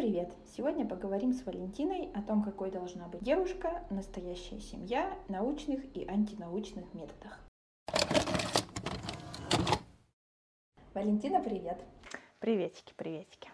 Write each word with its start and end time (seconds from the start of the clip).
привет! 0.00 0.32
Сегодня 0.56 0.86
поговорим 0.86 1.34
с 1.34 1.44
Валентиной 1.44 2.10
о 2.14 2.22
том, 2.22 2.42
какой 2.42 2.70
должна 2.70 3.06
быть 3.06 3.22
девушка, 3.22 3.84
настоящая 3.90 4.58
семья, 4.58 5.12
научных 5.28 5.94
и 5.94 6.06
антинаучных 6.08 6.94
методах. 6.94 7.38
Валентина, 10.94 11.42
привет! 11.42 11.84
Приветики, 12.38 12.94
приветики. 12.96 13.50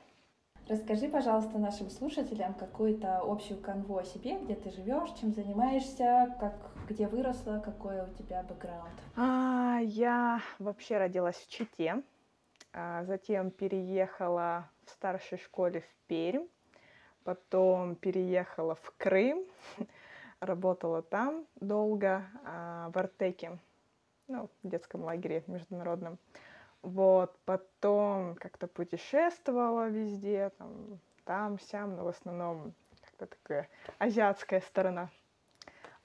Расскажи, 0.68 1.08
пожалуйста, 1.08 1.58
нашим 1.58 1.90
слушателям 1.90 2.54
какую-то 2.54 3.22
общую 3.24 3.60
канву 3.60 3.98
о 3.98 4.04
себе, 4.04 4.38
где 4.38 4.54
ты 4.54 4.70
живешь, 4.70 5.18
чем 5.20 5.32
занимаешься, 5.32 6.36
как, 6.38 6.54
где 6.88 7.08
выросла, 7.08 7.58
какой 7.58 8.02
у 8.02 8.14
тебя 8.14 8.44
бэкграунд. 8.44 8.94
А, 9.16 9.80
я 9.82 10.40
вообще 10.60 10.98
родилась 10.98 11.34
в 11.38 11.48
Чите, 11.48 12.04
а 12.72 13.02
затем 13.02 13.50
переехала 13.50 14.70
в 14.86 14.90
старшей 14.90 15.38
школе 15.38 15.80
в 15.80 15.94
Пермь, 16.06 16.46
потом 17.24 17.96
переехала 17.96 18.74
в 18.74 18.94
Крым, 18.96 19.44
работала 20.40 21.02
там 21.02 21.46
долго, 21.56 22.24
а, 22.44 22.90
в 22.90 22.98
Артеке, 22.98 23.58
ну, 24.28 24.48
в 24.62 24.68
детском 24.68 25.04
лагере 25.04 25.44
международном. 25.46 26.18
Вот, 26.82 27.36
потом 27.44 28.36
как-то 28.36 28.68
путешествовала 28.68 29.88
везде, 29.88 30.50
там, 30.58 31.00
там, 31.24 31.58
сям, 31.58 31.96
но 31.96 32.04
в 32.04 32.08
основном 32.08 32.74
как-то 33.00 33.26
такая 33.26 33.68
азиатская 33.98 34.60
сторона. 34.60 35.10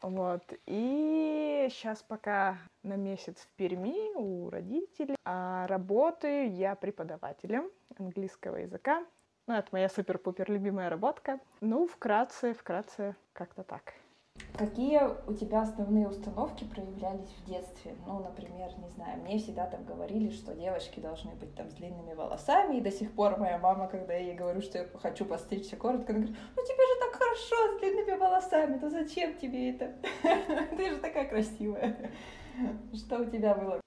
Вот, 0.01 0.41
и 0.65 1.67
сейчас 1.69 2.01
пока 2.01 2.57
на 2.81 2.95
месяц 2.95 3.37
в 3.37 3.47
Перми 3.55 4.15
у 4.15 4.49
родителей, 4.49 5.15
а 5.25 5.67
работаю 5.67 6.51
я 6.51 6.75
преподавателем 6.75 7.69
английского 7.99 8.57
языка. 8.57 9.05
Ну, 9.47 9.53
это 9.53 9.67
моя 9.71 9.89
супер-пупер 9.89 10.49
любимая 10.51 10.89
работка. 10.89 11.39
Ну, 11.61 11.87
вкратце, 11.87 12.53
вкратце, 12.53 13.15
как-то 13.33 13.63
так. 13.63 13.93
Какие 14.61 15.01
у 15.27 15.33
тебя 15.33 15.63
основные 15.63 16.07
установки 16.07 16.65
проявлялись 16.65 17.31
в 17.31 17.49
детстве? 17.49 17.95
Ну, 18.05 18.19
например, 18.19 18.69
не 18.77 18.89
знаю, 18.89 19.19
мне 19.23 19.39
всегда 19.39 19.65
там 19.65 19.83
говорили, 19.85 20.29
что 20.29 20.53
девочки 20.53 20.99
должны 20.99 21.33
быть 21.33 21.55
там 21.55 21.67
с 21.71 21.73
длинными 21.73 22.13
волосами, 22.13 22.75
и 22.75 22.81
до 22.81 22.91
сих 22.91 23.11
пор 23.15 23.39
моя 23.39 23.57
мама, 23.57 23.87
когда 23.87 24.13
я 24.13 24.19
ей 24.19 24.35
говорю, 24.35 24.61
что 24.61 24.77
я 24.77 24.87
хочу 24.99 25.25
постричься 25.25 25.77
коротко, 25.77 26.13
она 26.13 26.21
говорит, 26.21 26.39
ну 26.55 26.61
тебе 26.63 26.75
же 26.75 26.99
так 26.99 27.15
хорошо 27.15 27.55
с 27.55 27.79
длинными 27.79 28.19
волосами, 28.19 28.77
то 28.77 28.91
зачем 28.91 29.35
тебе 29.39 29.71
это? 29.71 29.95
Ты 30.77 30.91
же 30.91 30.97
такая 30.97 31.27
красивая. 31.27 32.11
Что 32.93 33.17
у 33.17 33.25
тебя 33.25 33.55
было? 33.55 33.81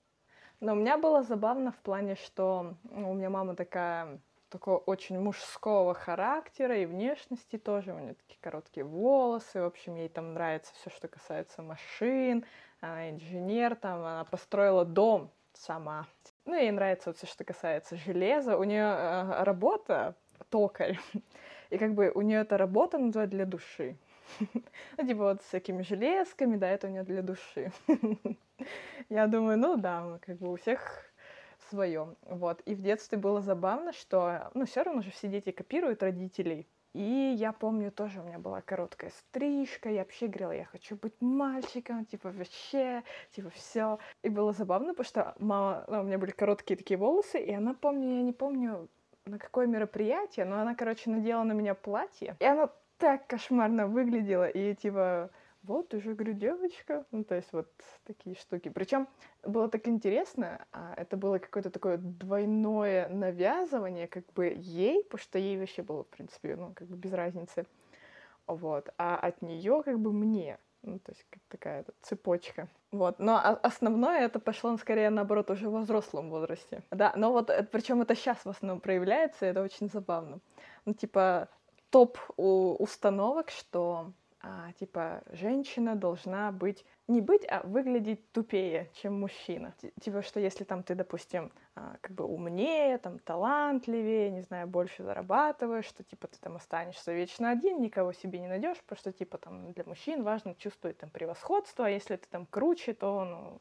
Но 0.58 0.72
у 0.72 0.77
меня 0.77 0.98
было 0.98 1.22
забавно 1.22 1.70
в 1.70 1.78
плане, 1.78 2.17
что 2.17 2.75
ну, 2.83 3.12
у 3.12 3.14
меня 3.14 3.30
мама 3.30 3.55
такая 3.55 4.19
такого 4.55 4.78
очень 4.78 5.19
мужского 5.19 5.94
характера 5.94 6.78
и 6.78 6.86
внешности 6.86 7.58
тоже. 7.58 7.92
У 7.92 7.98
нее 7.98 8.14
такие 8.14 8.38
короткие 8.41 8.84
волосы. 8.84 9.61
В 9.61 9.64
общем, 9.64 9.96
ей 9.96 10.08
там 10.08 10.33
нравится 10.34 10.72
все, 10.74 10.91
что 10.91 11.08
касается 11.08 11.61
машин. 11.61 12.44
Она 12.80 13.11
инженер, 13.11 13.74
там, 13.74 13.98
она 13.98 14.24
построила 14.24 14.84
дом 14.84 15.33
сама. 15.55 16.06
Ну, 16.44 16.55
ей 16.55 16.70
нравится 16.70 17.11
вот 17.11 17.16
все, 17.16 17.27
что 17.27 17.42
касается 17.42 17.96
железа. 17.96 18.56
У 18.56 18.62
нее 18.62 18.84
э, 18.84 19.42
работа 19.42 20.14
токарь. 20.50 21.00
И 21.70 21.78
как 21.78 21.94
бы 21.94 22.12
у 22.14 22.20
нее 22.20 22.42
эта 22.42 22.56
работа 22.56 22.96
называют 22.98 23.30
для 23.30 23.46
души. 23.46 23.96
Ну, 24.96 25.06
типа 25.06 25.22
вот 25.24 25.42
с 25.42 25.46
всякими 25.46 25.83
железками, 25.83 26.56
да, 26.56 26.68
это 26.68 26.86
у 26.86 26.91
нее 26.91 27.02
для 27.02 27.22
души. 27.22 27.72
Я 29.08 29.27
думаю, 29.27 29.58
ну 29.58 29.77
да, 29.77 30.20
как 30.24 30.39
бы 30.39 30.52
у 30.52 30.56
всех 30.56 31.11
своем. 31.75 32.17
Вот. 32.22 32.61
И 32.67 32.75
в 32.75 32.80
детстве 32.80 33.19
было 33.19 33.41
забавно, 33.41 33.92
что, 33.92 34.50
ну, 34.55 34.64
все 34.64 34.83
равно 34.83 35.03
же 35.03 35.11
все 35.11 35.28
дети 35.28 35.50
копируют 35.50 36.03
родителей. 36.03 36.69
И 36.94 37.34
я 37.36 37.53
помню, 37.53 37.91
тоже 37.91 38.20
у 38.20 38.22
меня 38.22 38.39
была 38.39 38.61
короткая 38.61 39.11
стрижка, 39.11 39.91
я 39.91 40.02
вообще 40.02 40.28
говорила, 40.28 40.52
я 40.52 40.64
хочу 40.64 40.95
быть 40.95 41.20
мальчиком, 41.20 42.06
типа 42.06 42.30
вообще, 42.30 43.02
типа 43.33 43.50
все. 43.50 43.98
И 44.22 44.28
было 44.28 44.52
забавно, 44.52 44.95
потому 44.95 45.05
что 45.05 45.34
мама, 45.40 45.84
ну, 45.89 46.01
у 46.01 46.02
меня 46.05 46.18
были 46.18 46.30
короткие 46.30 46.77
такие 46.77 46.96
волосы, 46.96 47.42
и 47.42 47.52
она, 47.52 47.74
помню, 47.74 48.18
я 48.18 48.23
не 48.23 48.33
помню, 48.33 48.89
на 49.27 49.40
какое 49.40 49.67
мероприятие, 49.67 50.46
но 50.46 50.61
она, 50.61 50.77
короче, 50.77 51.11
надела 51.11 51.42
на 51.42 51.52
меня 51.52 51.74
платье, 51.74 52.36
и 52.39 52.45
она 52.45 52.70
так 52.98 53.27
кошмарно 53.27 53.89
выглядела, 53.89 54.48
и 54.48 54.77
типа 54.77 55.30
вот 55.67 55.95
уже, 55.95 56.14
говорю, 56.14 56.35
девочка. 56.35 57.05
Ну, 57.11 57.25
то 57.25 57.35
есть 57.35 57.52
вот 57.52 57.69
такие 58.05 58.36
штуки. 58.36 58.69
Причем 58.69 59.08
было 59.42 59.69
так 59.69 59.89
интересно, 59.89 60.64
а 60.73 60.95
это 60.97 61.17
было 61.17 61.39
какое-то 61.39 61.70
такое 61.70 61.97
двойное 61.97 63.08
навязывание 63.08 64.07
как 64.07 64.25
бы 64.35 64.55
ей, 64.57 65.05
потому 65.05 65.20
что 65.20 65.39
ей 65.39 65.58
вообще 65.58 65.83
было, 65.83 66.05
в 66.05 66.08
принципе, 66.08 66.57
ну, 66.57 66.73
как 66.75 66.89
бы 66.89 66.97
без 66.97 67.13
разницы. 67.13 67.67
Вот. 68.47 68.91
А 68.98 69.17
от 69.17 69.42
нее 69.42 69.83
как 69.85 69.98
бы 69.98 70.13
мне. 70.13 70.58
Ну, 70.83 70.98
то 70.98 71.13
есть 71.13 71.25
как 71.30 71.42
такая 71.48 71.85
цепочка. 72.02 72.69
Вот. 72.92 73.19
Но 73.19 73.39
основное 73.63 74.20
это 74.20 74.39
пошло 74.39 74.70
ну, 74.70 74.79
скорее 74.79 75.08
наоборот 75.08 75.51
уже 75.51 75.70
в 75.70 75.81
взрослом 75.81 76.29
возрасте. 76.31 76.83
Да, 76.91 77.14
но 77.17 77.33
вот 77.33 77.48
э, 77.48 77.63
причем 77.63 78.02
это 78.02 78.14
сейчас 78.14 78.45
в 78.45 78.51
основном 78.51 78.81
проявляется, 78.81 79.46
это 79.46 79.63
очень 79.63 79.89
забавно. 79.89 80.41
Ну, 80.85 80.92
типа 80.92 81.48
топ 81.89 82.19
установок, 82.36 83.51
что 83.51 84.13
а, 84.46 84.72
типа, 84.72 85.22
женщина 85.32 85.96
должна 85.96 86.52
быть, 86.52 86.84
не 87.08 87.22
быть, 87.22 87.46
а 87.48 87.62
выглядеть 87.66 88.30
тупее, 88.30 88.90
чем 88.92 89.18
мужчина. 89.18 89.74
Типа, 90.02 90.20
что 90.20 90.38
если 90.38 90.64
там 90.64 90.82
ты, 90.82 90.94
допустим, 90.94 91.50
а, 91.74 91.96
как 92.02 92.14
бы 92.14 92.24
умнее, 92.27 92.98
там, 92.98 93.18
талантливее, 93.20 94.30
не 94.30 94.42
знаю, 94.42 94.66
больше 94.66 95.02
зарабатываешь, 95.02 95.86
что, 95.86 96.04
типа, 96.04 96.28
ты 96.28 96.38
там 96.40 96.56
останешься 96.56 97.14
вечно 97.14 97.48
один, 97.48 97.80
никого 97.80 98.12
себе 98.12 98.38
не 98.38 98.48
найдешь, 98.48 98.83
потому 98.83 98.98
что, 98.98 99.12
типа, 99.12 99.38
там, 99.38 99.72
для 99.72 99.84
мужчин 99.84 100.22
важно 100.22 100.54
чувствовать 100.54 100.98
там 100.98 101.08
превосходство, 101.08 101.86
а 101.86 101.90
если 101.90 102.16
ты 102.16 102.28
там 102.28 102.44
круче, 102.44 102.92
то, 102.92 103.24
ну, 103.24 103.60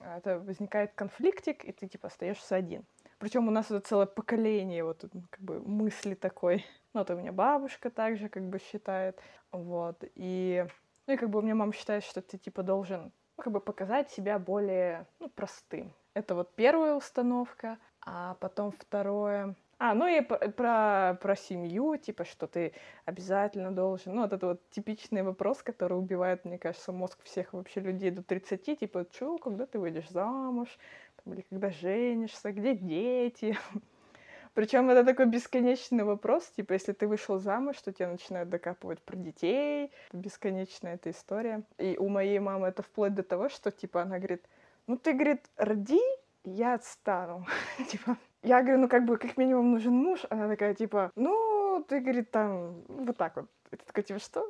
это 0.00 0.38
возникает 0.38 0.94
конфликтик, 0.94 1.62
и 1.62 1.72
ты, 1.72 1.88
типа, 1.88 2.06
остаешься 2.08 2.56
один. 2.56 2.86
Причем 3.18 3.48
у 3.48 3.50
нас 3.50 3.66
это 3.66 3.80
целое 3.80 4.06
поколение 4.06 4.84
вот 4.84 5.04
как 5.30 5.40
бы 5.40 5.60
мысли 5.60 6.14
такой. 6.14 6.64
Ну, 6.94 7.02
это 7.02 7.14
у 7.14 7.18
меня 7.18 7.30
бабушка 7.30 7.90
также 7.90 8.30
как 8.30 8.48
бы 8.48 8.58
считает. 8.58 9.20
Вот. 9.52 10.02
И, 10.14 10.66
ну, 11.06 11.12
и 11.12 11.16
как 11.18 11.28
бы 11.28 11.40
у 11.40 11.42
меня 11.42 11.54
мама 11.54 11.74
считает, 11.74 12.04
что 12.04 12.22
ты 12.22 12.38
типа 12.38 12.62
должен 12.62 13.12
ну, 13.36 13.42
как 13.42 13.52
бы 13.52 13.60
показать 13.60 14.10
себя 14.10 14.38
более 14.38 15.06
ну, 15.18 15.28
простым. 15.28 15.92
Это 16.14 16.34
вот 16.34 16.54
первая 16.54 16.94
установка. 16.94 17.76
А 18.08 18.34
потом 18.34 18.70
второе. 18.70 19.56
А, 19.78 19.92
ну 19.94 20.06
и 20.06 20.22
про, 20.22 21.18
про 21.20 21.36
семью, 21.36 21.96
типа, 21.96 22.24
что 22.24 22.46
ты 22.46 22.72
обязательно 23.04 23.72
должен... 23.72 24.14
Ну, 24.14 24.22
вот 24.22 24.32
это 24.32 24.46
вот 24.46 24.70
типичный 24.70 25.22
вопрос, 25.22 25.62
который 25.62 25.98
убивает, 25.98 26.46
мне 26.46 26.56
кажется, 26.56 26.92
мозг 26.92 27.18
всех 27.24 27.52
вообще 27.52 27.80
людей 27.80 28.10
до 28.10 28.22
30, 28.22 28.78
типа, 28.78 29.06
что, 29.12 29.36
когда 29.36 29.66
ты 29.66 29.78
выйдешь 29.78 30.08
замуж, 30.08 30.68
или 31.32 31.42
когда 31.42 31.70
женишься, 31.70 32.52
где 32.52 32.74
дети. 32.74 33.56
Причем 34.54 34.88
это 34.88 35.04
такой 35.04 35.26
бесконечный 35.26 36.04
вопрос, 36.04 36.48
типа, 36.56 36.72
если 36.72 36.92
ты 36.92 37.06
вышел 37.06 37.38
замуж, 37.38 37.76
что 37.76 37.92
тебя 37.92 38.08
начинают 38.08 38.48
докапывать 38.48 39.02
про 39.02 39.14
детей, 39.14 39.92
бесконечная 40.12 40.94
эта 40.94 41.10
история. 41.10 41.62
И 41.76 41.96
у 41.98 42.08
моей 42.08 42.38
мамы 42.38 42.68
это 42.68 42.82
вплоть 42.82 43.14
до 43.14 43.22
того, 43.22 43.50
что, 43.50 43.70
типа, 43.70 44.02
она 44.02 44.16
говорит, 44.16 44.48
ну 44.86 44.96
ты, 44.96 45.12
говорит, 45.12 45.42
роди, 45.56 46.00
я 46.44 46.74
отстану. 46.74 47.46
типа, 47.90 48.16
я 48.42 48.62
говорю, 48.62 48.78
ну 48.78 48.88
как 48.88 49.04
бы, 49.04 49.18
как 49.18 49.36
минимум 49.36 49.72
нужен 49.72 49.92
муж. 49.92 50.20
Она 50.30 50.48
такая, 50.48 50.74
типа, 50.74 51.10
ну, 51.16 51.84
ты, 51.86 52.00
говорит, 52.00 52.30
там, 52.30 52.82
вот 52.88 53.16
так 53.16 53.36
вот. 53.36 53.46
Это 53.70 53.84
такая, 53.84 54.04
типа, 54.04 54.20
что? 54.20 54.46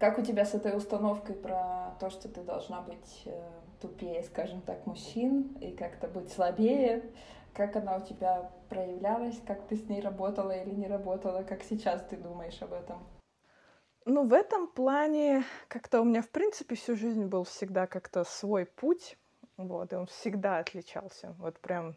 Как 0.00 0.18
у 0.18 0.22
тебя 0.22 0.46
с 0.46 0.54
этой 0.54 0.74
установкой 0.74 1.34
про 1.34 1.94
то, 2.00 2.08
что 2.08 2.26
ты 2.26 2.40
должна 2.40 2.80
быть 2.80 3.22
э, 3.26 3.38
тупее, 3.82 4.22
скажем 4.22 4.62
так, 4.62 4.86
мужчин 4.86 5.54
и 5.60 5.76
как-то 5.76 6.08
быть 6.08 6.32
слабее? 6.32 7.12
Как 7.52 7.76
она 7.76 7.96
у 7.96 8.00
тебя 8.00 8.50
проявлялась? 8.70 9.38
Как 9.46 9.68
ты 9.68 9.76
с 9.76 9.86
ней 9.90 10.00
работала 10.00 10.52
или 10.52 10.74
не 10.74 10.86
работала? 10.86 11.42
Как 11.42 11.62
сейчас 11.62 12.02
ты 12.08 12.16
думаешь 12.16 12.62
об 12.62 12.72
этом? 12.72 13.06
Ну, 14.06 14.26
в 14.26 14.32
этом 14.32 14.68
плане 14.68 15.44
как-то 15.68 16.00
у 16.00 16.04
меня, 16.04 16.22
в 16.22 16.30
принципе, 16.30 16.76
всю 16.76 16.96
жизнь 16.96 17.26
был 17.26 17.44
всегда 17.44 17.86
как-то 17.86 18.24
свой 18.24 18.64
путь. 18.64 19.18
Вот, 19.58 19.92
и 19.92 19.96
он 19.96 20.06
всегда 20.06 20.60
отличался. 20.60 21.34
Вот 21.38 21.60
прям 21.60 21.94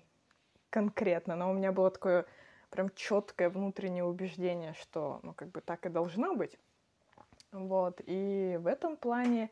конкретно. 0.69 1.37
Но 1.37 1.49
у 1.49 1.53
меня 1.53 1.71
было 1.71 1.89
такое 1.89 2.25
прям 2.69 2.89
четкое 2.95 3.49
внутреннее 3.49 4.03
убеждение, 4.03 4.73
что, 4.73 5.21
ну, 5.23 5.33
как 5.33 5.51
бы 5.51 5.61
так 5.61 5.85
и 5.85 5.89
должно 5.89 6.35
быть. 6.35 6.59
Вот, 7.53 8.01
и 8.05 8.57
в 8.59 8.65
этом 8.65 8.97
плане, 8.97 9.51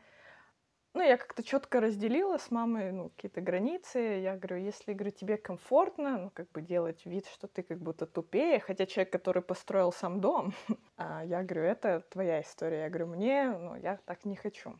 ну, 0.95 1.01
я 1.01 1.17
как-то 1.17 1.43
четко 1.43 1.79
разделила 1.79 2.37
с 2.37 2.49
мамой, 2.49 2.91
ну, 2.91 3.09
какие-то 3.09 3.41
границы. 3.41 3.99
Я 3.99 4.35
говорю, 4.35 4.57
если, 4.57 4.93
говорю, 4.93 5.11
тебе 5.11 5.37
комфортно, 5.37 6.17
ну, 6.17 6.31
как 6.31 6.51
бы 6.51 6.61
делать 6.61 7.05
вид, 7.05 7.27
что 7.27 7.47
ты 7.47 7.61
как 7.61 7.77
будто 7.77 8.07
тупее, 8.07 8.59
хотя 8.59 8.87
человек, 8.87 9.11
который 9.13 9.43
построил 9.43 9.91
сам 9.91 10.19
дом, 10.19 10.53
а 10.97 11.23
я 11.23 11.43
говорю, 11.43 11.63
это 11.63 12.01
твоя 12.09 12.41
история. 12.41 12.81
Я 12.81 12.89
говорю, 12.89 13.07
мне, 13.07 13.51
ну, 13.51 13.75
я 13.75 13.97
так 14.05 14.25
не 14.25 14.35
хочу. 14.35 14.75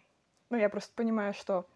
Ну, 0.50 0.58
я 0.58 0.68
просто 0.70 0.94
понимаю, 0.96 1.34
что 1.34 1.68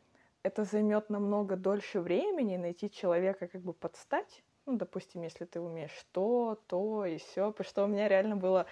это 0.46 0.64
займет 0.64 1.10
намного 1.10 1.56
дольше 1.56 2.00
времени 2.00 2.58
найти 2.58 2.90
человека 2.90 3.48
как 3.48 3.62
бы 3.62 3.74
подстать, 3.74 4.44
Ну, 4.66 4.78
допустим, 4.78 5.22
если 5.22 5.46
ты 5.46 5.60
умеешь 5.60 6.06
то, 6.12 6.60
то 6.68 7.06
и 7.06 7.18
все, 7.18 7.52
потому 7.52 7.70
что 7.70 7.84
у 7.84 7.88
меня 7.88 8.08
реально 8.08 8.36
было 8.36 8.66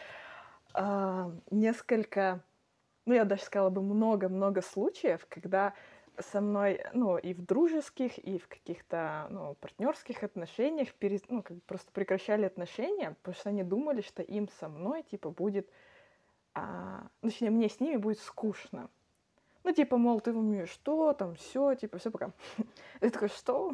э, 0.75 1.31
несколько, 1.51 2.43
ну, 3.05 3.13
я 3.13 3.25
даже 3.25 3.43
сказала 3.43 3.69
бы, 3.69 3.81
много-много 3.81 4.61
случаев, 4.61 5.25
когда 5.29 5.73
со 6.19 6.41
мной, 6.41 6.83
ну, 6.93 7.17
и 7.17 7.33
в 7.33 7.43
дружеских, 7.43 8.17
и 8.19 8.37
в 8.37 8.47
каких-то, 8.47 9.27
ну, 9.29 9.55
партнерских 9.55 10.23
отношениях 10.23 10.93
пере, 10.93 11.19
ну, 11.27 11.41
как 11.41 11.57
бы 11.57 11.61
просто 11.65 11.91
прекращали 11.91 12.45
отношения, 12.45 13.15
потому 13.21 13.35
что 13.35 13.49
они 13.49 13.63
думали, 13.63 14.01
что 14.01 14.21
им 14.21 14.47
со 14.59 14.69
мной, 14.69 15.03
типа, 15.03 15.31
будет, 15.31 15.69
а, 16.53 17.07
ну, 17.21 17.29
точнее, 17.29 17.49
мне 17.49 17.67
с 17.67 17.79
ними 17.79 17.97
будет 17.97 18.19
скучно. 18.19 18.89
Ну, 19.63 19.71
типа, 19.71 19.97
мол, 19.97 20.19
ты 20.19 20.33
умеешь 20.33 20.69
что, 20.69 21.13
там, 21.13 21.35
все, 21.35 21.73
типа, 21.75 21.97
все 21.97 22.11
пока. 22.11 22.31
Я 23.01 23.09
такой, 23.09 23.29
что? 23.29 23.73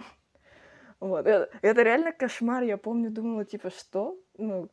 Вот, 0.99 1.27
это, 1.27 1.49
это 1.61 1.81
реально 1.81 2.11
кошмар, 2.11 2.63
я 2.63 2.77
помню, 2.77 3.09
думала, 3.09 3.45
типа, 3.45 3.69
что? 3.69 4.17
Ну, 4.37 4.69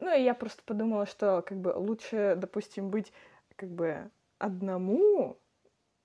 ну, 0.00 0.16
и 0.16 0.22
я 0.22 0.34
просто 0.34 0.62
подумала, 0.64 1.06
что, 1.06 1.42
как 1.42 1.58
бы, 1.58 1.72
лучше, 1.74 2.34
допустим, 2.36 2.90
быть, 2.90 3.12
как 3.58 3.68
бы, 3.68 4.10
одному, 4.38 5.36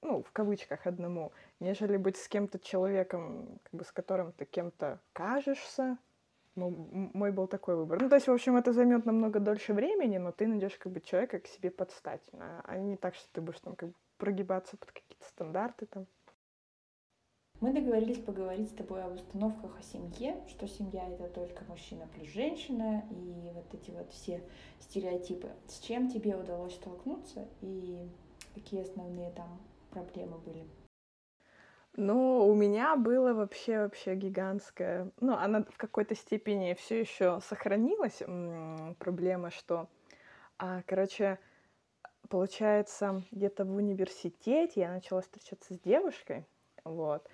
ну, 0.01 0.23
в 0.23 0.31
кавычках 0.31 0.87
одному, 0.87 1.31
нежели 1.59 1.97
быть 1.97 2.17
с 2.17 2.27
кем-то 2.27 2.57
человеком, 2.59 3.59
как 3.63 3.73
бы 3.73 3.85
с 3.85 3.91
которым 3.91 4.31
ты 4.33 4.45
кем-то 4.45 4.99
кажешься. 5.13 5.97
Мой 6.55 7.31
был 7.31 7.47
такой 7.47 7.75
выбор. 7.75 8.01
Ну, 8.01 8.09
то 8.09 8.15
есть, 8.15 8.27
в 8.27 8.31
общем, 8.31 8.57
это 8.57 8.73
займет 8.73 9.05
намного 9.05 9.39
дольше 9.39 9.73
времени, 9.73 10.17
но 10.17 10.31
ты 10.31 10.45
найдешь 10.47 10.77
как 10.77 10.91
бы 10.91 10.99
человека 11.01 11.39
к 11.39 11.47
себе 11.47 11.71
подстать, 11.71 12.21
а 12.33 12.77
не 12.77 12.97
так, 12.97 13.15
что 13.15 13.27
ты 13.31 13.41
будешь 13.41 13.59
там 13.59 13.75
как 13.75 13.89
бы 13.89 13.95
прогибаться 14.17 14.77
под 14.77 14.91
какие-то 14.91 15.25
стандарты 15.25 15.85
там. 15.85 16.05
Мы 17.63 17.71
договорились 17.71 18.19
поговорить 18.21 18.71
с 18.71 18.73
тобой 18.73 19.01
об 19.03 19.13
установках 19.15 19.79
о 19.79 19.83
семье, 19.83 20.35
что 20.49 20.67
семья 20.67 21.07
это 21.09 21.29
только 21.29 21.63
мужчина 21.69 22.09
плюс 22.13 22.27
женщина, 22.27 23.05
и 23.09 23.51
вот 23.53 23.73
эти 23.73 23.89
вот 23.89 24.11
все 24.11 24.43
стереотипы. 24.81 25.49
С 25.67 25.79
чем 25.79 26.09
тебе 26.09 26.35
удалось 26.35 26.75
столкнуться 26.75 27.47
и 27.61 28.05
какие 28.53 28.81
основные 28.81 29.31
там 29.31 29.61
проблемы 29.91 30.39
были? 30.39 30.65
Ну, 31.95 32.47
у 32.47 32.53
меня 32.55 32.95
было 32.95 33.33
вообще 33.33 33.79
вообще 33.83 34.15
гигантская, 34.15 35.11
ну, 35.21 35.33
она 35.35 35.63
в 35.63 35.77
какой-то 35.77 36.15
степени 36.15 36.73
все 36.73 36.99
еще 36.99 37.39
сохранилась 37.41 38.21
м- 38.23 38.95
проблема, 38.99 39.51
что, 39.51 39.87
а, 40.57 40.81
короче, 40.87 41.39
получается, 42.29 43.23
где-то 43.31 43.63
в 43.65 43.75
университете 43.75 44.81
я 44.81 44.91
начала 44.91 45.21
встречаться 45.21 45.75
с 45.75 45.79
девушкой, 45.79 46.45
вот, 46.83 47.29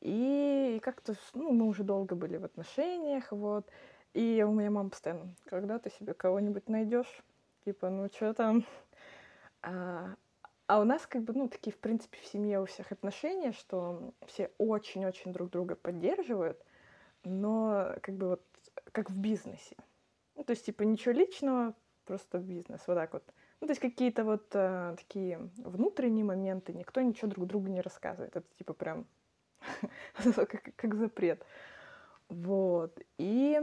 и 0.00 0.80
как-то, 0.82 1.14
ну, 1.34 1.52
мы 1.52 1.66
уже 1.66 1.82
долго 1.82 2.14
были 2.14 2.36
в 2.36 2.44
отношениях, 2.44 3.32
вот, 3.32 3.68
и 4.14 4.44
у 4.46 4.52
меня 4.52 4.70
мама 4.70 4.90
постоянно, 4.90 5.34
когда 5.44 5.78
ты 5.78 5.90
себе 5.90 6.14
кого-нибудь 6.14 6.68
найдешь, 6.68 7.22
типа, 7.64 7.90
ну, 7.90 8.08
что 8.08 8.34
там, 8.34 8.64
а, 9.62 10.14
а 10.66 10.80
у 10.80 10.84
нас 10.84 11.06
как 11.06 11.22
бы, 11.22 11.32
ну, 11.32 11.48
такие, 11.48 11.72
в 11.72 11.78
принципе, 11.78 12.18
в 12.20 12.26
семье 12.26 12.60
у 12.60 12.66
всех 12.66 12.92
отношения, 12.92 13.52
что 13.52 14.12
все 14.26 14.50
очень-очень 14.58 15.32
друг 15.32 15.50
друга 15.50 15.74
поддерживают, 15.74 16.62
но 17.24 17.94
как 18.02 18.16
бы 18.16 18.28
вот 18.28 18.42
как 18.92 19.10
в 19.10 19.18
бизнесе. 19.18 19.76
Ну, 20.36 20.44
то 20.44 20.52
есть, 20.52 20.66
типа, 20.66 20.82
ничего 20.82 21.12
личного, 21.12 21.74
просто 22.08 22.38
бизнес, 22.38 22.80
вот 22.86 22.94
так 22.94 23.12
вот. 23.12 23.24
Ну, 23.60 23.66
то 23.66 23.72
есть 23.72 23.80
какие-то 23.80 24.24
вот 24.24 24.46
э, 24.54 24.94
такие 24.96 25.50
внутренние 25.58 26.24
моменты, 26.24 26.72
никто 26.72 27.00
ничего 27.00 27.28
друг 27.28 27.46
другу 27.46 27.66
не 27.68 27.80
рассказывает. 27.80 28.34
Это 28.36 28.46
типа 28.56 28.72
прям 28.72 29.06
как, 30.76 30.94
запрет. 30.94 31.44
Вот. 32.28 32.98
И, 33.18 33.58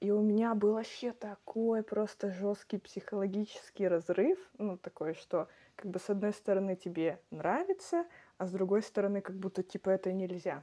и 0.00 0.10
у 0.10 0.20
меня 0.20 0.54
был 0.54 0.74
вообще 0.74 1.12
такой 1.12 1.82
просто 1.82 2.30
жесткий 2.30 2.78
психологический 2.78 3.88
разрыв, 3.88 4.38
ну, 4.58 4.76
такой, 4.76 5.14
что 5.14 5.48
как 5.74 5.90
бы 5.90 5.98
с 5.98 6.08
одной 6.08 6.32
стороны 6.32 6.76
тебе 6.76 7.20
нравится, 7.30 8.06
а 8.38 8.46
с 8.46 8.50
другой 8.50 8.82
стороны 8.82 9.20
как 9.20 9.36
будто 9.36 9.62
типа 9.62 9.90
это 9.90 10.12
нельзя. 10.12 10.62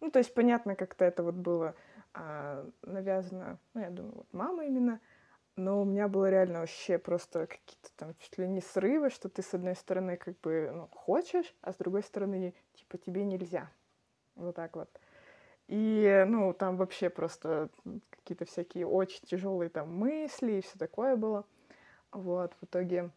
Ну, 0.00 0.10
то 0.10 0.18
есть 0.18 0.32
понятно, 0.32 0.74
как-то 0.74 1.04
это 1.04 1.22
вот 1.22 1.34
было 1.34 1.74
а, 2.14 2.66
навязано, 2.82 3.58
ну, 3.74 3.80
я 3.80 3.90
думаю, 3.90 4.14
вот 4.14 4.32
мама 4.32 4.64
именно, 4.64 5.00
но 5.60 5.82
у 5.82 5.84
меня 5.84 6.08
было 6.08 6.30
реально 6.30 6.60
вообще 6.60 6.98
просто 6.98 7.46
какие-то 7.46 7.90
там 7.96 8.14
чуть 8.18 8.38
ли 8.38 8.48
не 8.48 8.60
срывы, 8.60 9.10
что 9.10 9.28
ты 9.28 9.42
с 9.42 9.52
одной 9.54 9.76
стороны 9.76 10.16
как 10.16 10.40
бы 10.40 10.70
ну, 10.72 10.88
хочешь, 10.88 11.54
а 11.60 11.72
с 11.72 11.76
другой 11.76 12.02
стороны 12.02 12.54
типа 12.74 12.98
тебе 12.98 13.24
нельзя. 13.24 13.70
Вот 14.36 14.56
так 14.56 14.74
вот. 14.74 14.88
И, 15.68 16.24
ну, 16.26 16.52
там 16.52 16.76
вообще 16.76 17.10
просто 17.10 17.68
какие-то 18.10 18.44
всякие 18.44 18.86
очень 18.86 19.24
тяжелые 19.24 19.68
там 19.68 19.94
мысли 19.94 20.52
и 20.52 20.62
все 20.62 20.78
такое 20.78 21.14
было. 21.14 21.44
Вот, 22.10 22.54
в 22.60 22.64
итоге 22.64 23.10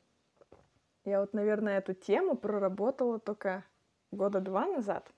я 1.05 1.21
вот, 1.21 1.33
наверное, 1.33 1.79
эту 1.79 1.93
тему 1.93 2.35
проработала 2.35 3.19
только 3.19 3.63
года 4.11 4.39
два 4.39 4.65
назад. 4.65 5.09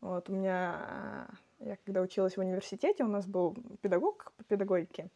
Вот 0.00 0.28
у 0.28 0.32
меня, 0.32 0.74
а, 0.76 1.30
я 1.60 1.76
когда 1.84 2.00
училась 2.00 2.36
в 2.36 2.40
университете, 2.40 3.04
у 3.04 3.08
нас 3.08 3.26
был 3.26 3.56
педагог 3.80 4.32
по 4.36 4.44
педагогике, 4.44 5.10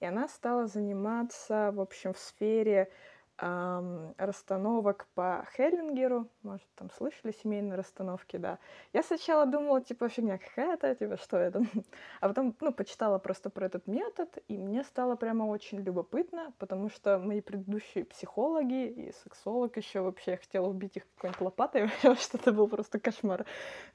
и 0.00 0.06
она 0.06 0.28
стала 0.28 0.66
заниматься, 0.66 1.70
в 1.72 1.80
общем, 1.80 2.12
в 2.12 2.18
сфере 2.18 2.90
эм, 3.38 4.14
расстановок 4.18 5.06
по 5.14 5.46
Хеллингеру. 5.54 6.28
Может, 6.42 6.66
там 6.76 6.90
слышали 6.90 7.32
семейные 7.32 7.76
расстановки, 7.76 8.36
да. 8.36 8.58
Я 8.92 9.02
сначала 9.02 9.46
думала, 9.46 9.80
типа, 9.80 10.08
фигня 10.08 10.38
какая-то, 10.38 10.94
типа, 10.94 11.16
что 11.16 11.36
это? 11.36 11.62
А 12.20 12.28
потом, 12.28 12.54
ну, 12.60 12.72
почитала 12.72 13.18
просто 13.18 13.50
про 13.50 13.66
этот 13.66 13.86
метод, 13.86 14.38
и 14.48 14.56
мне 14.56 14.84
стало 14.84 15.16
прямо 15.16 15.44
очень 15.44 15.80
любопытно, 15.80 16.52
потому 16.58 16.90
что 16.90 17.18
мои 17.18 17.40
предыдущие 17.40 18.04
психологи 18.04 18.88
и 18.88 19.12
сексолог 19.12 19.76
еще 19.76 20.00
вообще, 20.00 20.32
я 20.32 20.36
хотела 20.36 20.66
убить 20.66 20.96
их 20.96 21.04
какой-нибудь 21.14 21.40
лопатой, 21.40 21.88
потому 21.96 22.16
что 22.16 22.38
это 22.38 22.52
был 22.52 22.68
просто 22.68 22.98
кошмар. 22.98 23.46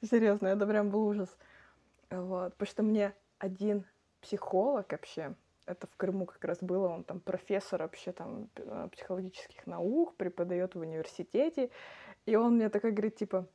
Серьезно, 0.02 0.48
это 0.48 0.66
прям 0.66 0.90
был 0.90 1.06
ужас. 1.06 1.36
Вот, 2.10 2.52
потому 2.54 2.70
что 2.70 2.82
мне 2.82 3.14
один 3.38 3.84
психолог 4.20 4.90
вообще, 4.92 5.34
это 5.66 5.86
в 5.86 5.96
Крыму 5.96 6.26
как 6.26 6.44
раз 6.44 6.58
было, 6.62 6.88
он 6.88 7.04
там 7.04 7.20
профессор 7.20 7.82
вообще 7.82 8.12
там 8.12 8.48
э, 8.56 8.88
психологических 8.92 9.66
наук, 9.66 10.16
преподает 10.16 10.74
в 10.74 10.80
университете, 10.80 11.70
и 12.26 12.36
он 12.36 12.56
мне 12.56 12.68
такой 12.68 12.92
говорит, 12.92 13.16
типа, 13.16 13.48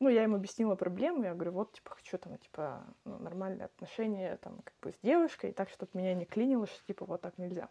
ну, 0.00 0.08
я 0.08 0.22
ему 0.22 0.36
объяснила 0.36 0.74
проблему, 0.74 1.24
я 1.24 1.34
говорю, 1.34 1.52
вот, 1.52 1.72
типа, 1.72 1.94
хочу 1.94 2.18
там, 2.18 2.36
типа, 2.38 2.84
ну, 3.04 3.18
нормальные 3.18 3.66
отношения, 3.66 4.36
там, 4.38 4.60
как 4.62 4.74
бы 4.82 4.92
с 4.92 4.98
девушкой, 5.02 5.52
так, 5.52 5.70
чтобы 5.70 5.90
меня 5.94 6.14
не 6.14 6.26
клинило, 6.26 6.66
что, 6.66 6.84
типа, 6.86 7.06
вот 7.06 7.20
так 7.20 7.38
нельзя. 7.38 7.68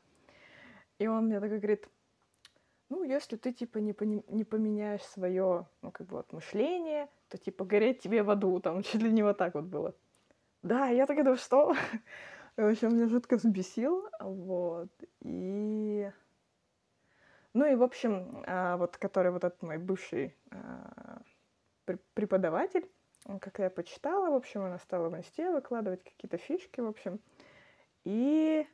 И 0.99 1.07
он 1.07 1.25
мне 1.25 1.39
такой 1.39 1.57
говорит, 1.59 1.87
ну, 2.89 3.03
если 3.03 3.35
ты, 3.35 3.51
типа, 3.51 3.79
не, 3.79 3.93
пони- 3.93 4.23
не 4.27 4.43
поменяешь 4.43 5.03
свое, 5.03 5.67
ну, 5.81 5.91
как 5.91 6.07
бы, 6.07 6.17
вот, 6.17 6.31
мышление, 6.31 7.09
то, 7.29 7.37
типа, 7.37 7.65
гореть 7.65 8.01
тебе 8.01 8.23
в 8.23 8.29
аду, 8.29 8.59
там, 8.59 8.81
чуть 8.83 9.01
ли 9.01 9.11
не 9.11 9.23
вот 9.23 9.37
так 9.37 9.55
вот 9.55 9.65
было. 9.65 9.93
Да, 10.61 10.87
я 10.87 11.05
так 11.05 11.17
думаю, 11.17 11.37
что? 11.37 11.75
В 12.55 12.69
общем, 12.69 12.95
меня 12.95 13.07
жутко 13.07 13.37
взбесил, 13.37 14.07
вот, 14.19 14.91
и... 15.21 16.11
Ну 17.53 17.65
и, 17.65 17.75
в 17.75 17.81
общем, 17.81 18.43
а, 18.45 18.77
вот, 18.77 18.97
который 18.97 19.31
вот 19.31 19.43
этот 19.43 19.61
мой 19.63 19.79
бывший 19.79 20.35
а, 20.51 21.21
преподаватель, 22.13 22.87
как 23.41 23.57
я 23.57 23.71
почитала, 23.71 24.29
в 24.29 24.35
общем, 24.35 24.61
она 24.61 24.77
стала 24.77 25.09
в 25.09 25.17
инсте 25.17 25.49
выкладывать 25.49 26.03
какие-то 26.03 26.37
фишки, 26.37 26.79
в 26.79 26.87
общем, 26.87 27.19
и... 28.03 28.67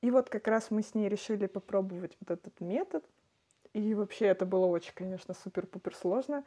И 0.00 0.10
вот 0.10 0.30
как 0.30 0.48
раз 0.48 0.70
мы 0.70 0.82
с 0.82 0.94
ней 0.94 1.10
решили 1.10 1.46
попробовать 1.46 2.16
вот 2.20 2.30
этот 2.30 2.58
метод, 2.60 3.04
и 3.74 3.92
вообще 3.94 4.28
это 4.28 4.46
было 4.46 4.64
очень, 4.64 4.94
конечно, 4.94 5.34
супер-пупер 5.34 5.94
сложно, 5.94 6.42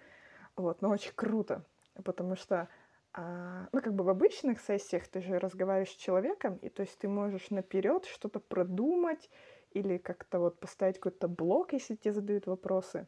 вот, 0.56 0.82
но 0.82 0.89
очень 0.89 1.13
круто, 1.13 1.63
потому 2.03 2.36
что 2.36 2.68
ну, 3.15 3.82
как 3.82 3.93
бы 3.93 4.03
в 4.03 4.10
обычных 4.10 4.60
сессиях 4.60 5.08
ты 5.08 5.22
же 5.22 5.38
разговариваешь 5.38 5.91
с 5.91 5.96
человеком, 5.96 6.58
и 6.58 6.70
то 6.70 6.82
есть 6.82 6.98
ты 6.98 7.08
можешь 7.08 7.51
наперед 7.51 8.05
что-то 8.05 8.39
продумать 8.39 9.29
или 9.72 9.98
как-то 9.98 10.39
вот 10.39 10.60
поставить 10.60 11.00
какой-то 11.00 11.27
блок, 11.27 11.74
если 11.74 11.96
тебе 11.96 12.13
задают 12.13 12.48
вопросы. 12.48 13.08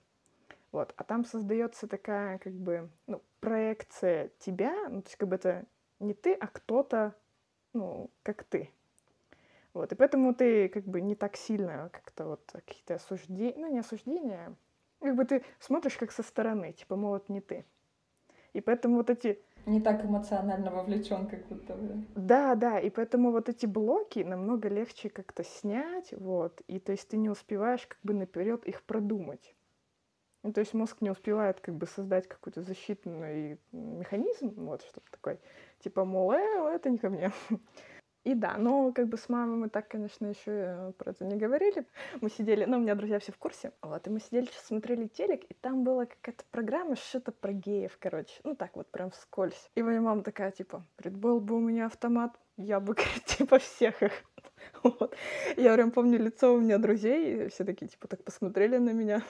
Вот. 0.71 0.93
А 0.97 1.03
там 1.03 1.25
создается 1.25 1.87
такая 1.87 2.37
как 2.37 2.53
бы 2.53 2.89
ну, 3.07 3.21
проекция 3.39 4.31
тебя, 4.39 4.89
ну, 4.89 5.01
то 5.01 5.07
есть 5.07 5.15
как 5.15 5.29
бы 5.29 5.35
это 5.35 5.65
не 5.99 6.13
ты, 6.13 6.33
а 6.33 6.47
кто-то, 6.47 7.15
ну, 7.73 8.11
как 8.23 8.43
ты. 8.43 8.69
Вот. 9.73 9.91
И 9.91 9.95
поэтому 9.95 10.35
ты 10.35 10.69
как 10.69 10.85
бы 10.85 11.01
не 11.01 11.15
так 11.15 11.35
сильно 11.35 11.89
как-то 11.91 12.25
вот 12.25 12.43
какие-то 12.51 12.95
осуждения, 12.95 13.55
ну, 13.57 13.71
не 13.71 13.79
осуждения, 13.79 14.55
как 14.99 15.15
бы 15.15 15.25
ты 15.25 15.43
смотришь 15.59 15.97
как 15.97 16.11
со 16.11 16.23
стороны, 16.23 16.73
типа, 16.73 16.95
мол, 16.95 17.11
вот 17.11 17.29
не 17.29 17.41
ты. 17.41 17.65
И 18.53 18.61
поэтому 18.61 18.97
вот 18.97 19.09
эти 19.09 19.41
не 19.65 19.81
так 19.81 20.05
эмоционально 20.05 20.71
вовлечен, 20.71 21.27
как 21.27 21.47
будто 21.47 21.73
бы. 21.75 22.03
Да, 22.15 22.55
да, 22.55 22.79
и 22.79 22.89
поэтому 22.89 23.31
вот 23.31 23.49
эти 23.49 23.65
блоки 23.65 24.19
намного 24.19 24.69
легче 24.69 25.09
как-то 25.09 25.43
снять, 25.43 26.13
вот, 26.13 26.61
и 26.67 26.79
то 26.79 26.93
есть 26.93 27.09
ты 27.09 27.17
не 27.17 27.29
успеваешь 27.29 27.85
как 27.87 27.99
бы 28.03 28.13
наперед 28.13 28.65
их 28.65 28.83
продумать. 28.83 29.55
Ну, 30.43 30.53
то 30.53 30.61
есть 30.61 30.73
мозг 30.73 31.01
не 31.01 31.09
успевает 31.09 31.59
как 31.59 31.75
бы 31.75 31.87
создать 31.87 32.27
какой-то 32.27 32.61
защитный 32.61 33.59
механизм, 33.71 34.53
вот 34.65 34.83
что-то 34.83 35.09
такое, 35.11 35.39
типа, 35.79 36.05
мол, 36.05 36.31
э, 36.33 36.75
это 36.75 36.89
не 36.89 36.97
ко 36.99 37.09
мне. 37.09 37.31
И 38.25 38.33
да, 38.33 38.57
но 38.57 38.91
как 38.91 39.07
бы 39.07 39.17
с 39.17 39.29
мамой 39.29 39.55
мы 39.55 39.69
так, 39.69 39.87
конечно, 39.87 40.25
еще 40.25 40.93
про 40.97 41.11
это 41.11 41.23
не 41.25 41.35
говорили. 41.35 41.85
Мы 42.21 42.29
сидели, 42.29 42.65
ну, 42.65 42.77
у 42.77 42.79
меня 42.81 42.95
друзья 42.95 43.19
все 43.19 43.31
в 43.31 43.37
курсе, 43.37 43.71
вот, 43.81 44.05
и 44.07 44.09
мы 44.09 44.19
сидели, 44.19 44.49
смотрели 44.63 45.05
телек, 45.05 45.43
и 45.47 45.53
там 45.53 45.83
была 45.83 46.07
какая-то 46.07 46.43
программа, 46.49 46.95
что-то 46.95 47.31
про 47.31 47.53
геев, 47.53 47.95
короче, 47.99 48.33
ну, 48.43 48.55
так 48.55 48.75
вот 48.75 48.87
прям 48.87 49.11
вскользь. 49.11 49.69
И 49.75 49.83
моя 49.83 50.01
мама 50.01 50.23
такая, 50.23 50.51
типа, 50.51 50.83
предбыл 50.95 51.39
бы 51.39 51.55
у 51.55 51.59
меня 51.59 51.85
автомат, 51.85 52.35
я 52.57 52.79
бы, 52.79 52.95
типа, 53.25 53.59
всех 53.59 54.01
их 54.01 54.11
вот. 54.83 55.15
Я 55.57 55.73
прям 55.73 55.91
помню 55.91 56.19
лицо 56.19 56.53
у 56.53 56.59
меня 56.59 56.77
друзей, 56.77 57.45
и 57.45 57.49
все 57.49 57.63
такие, 57.63 57.87
типа, 57.87 58.07
так 58.07 58.23
посмотрели 58.23 58.77
на 58.77 58.91
меня. 58.91 59.21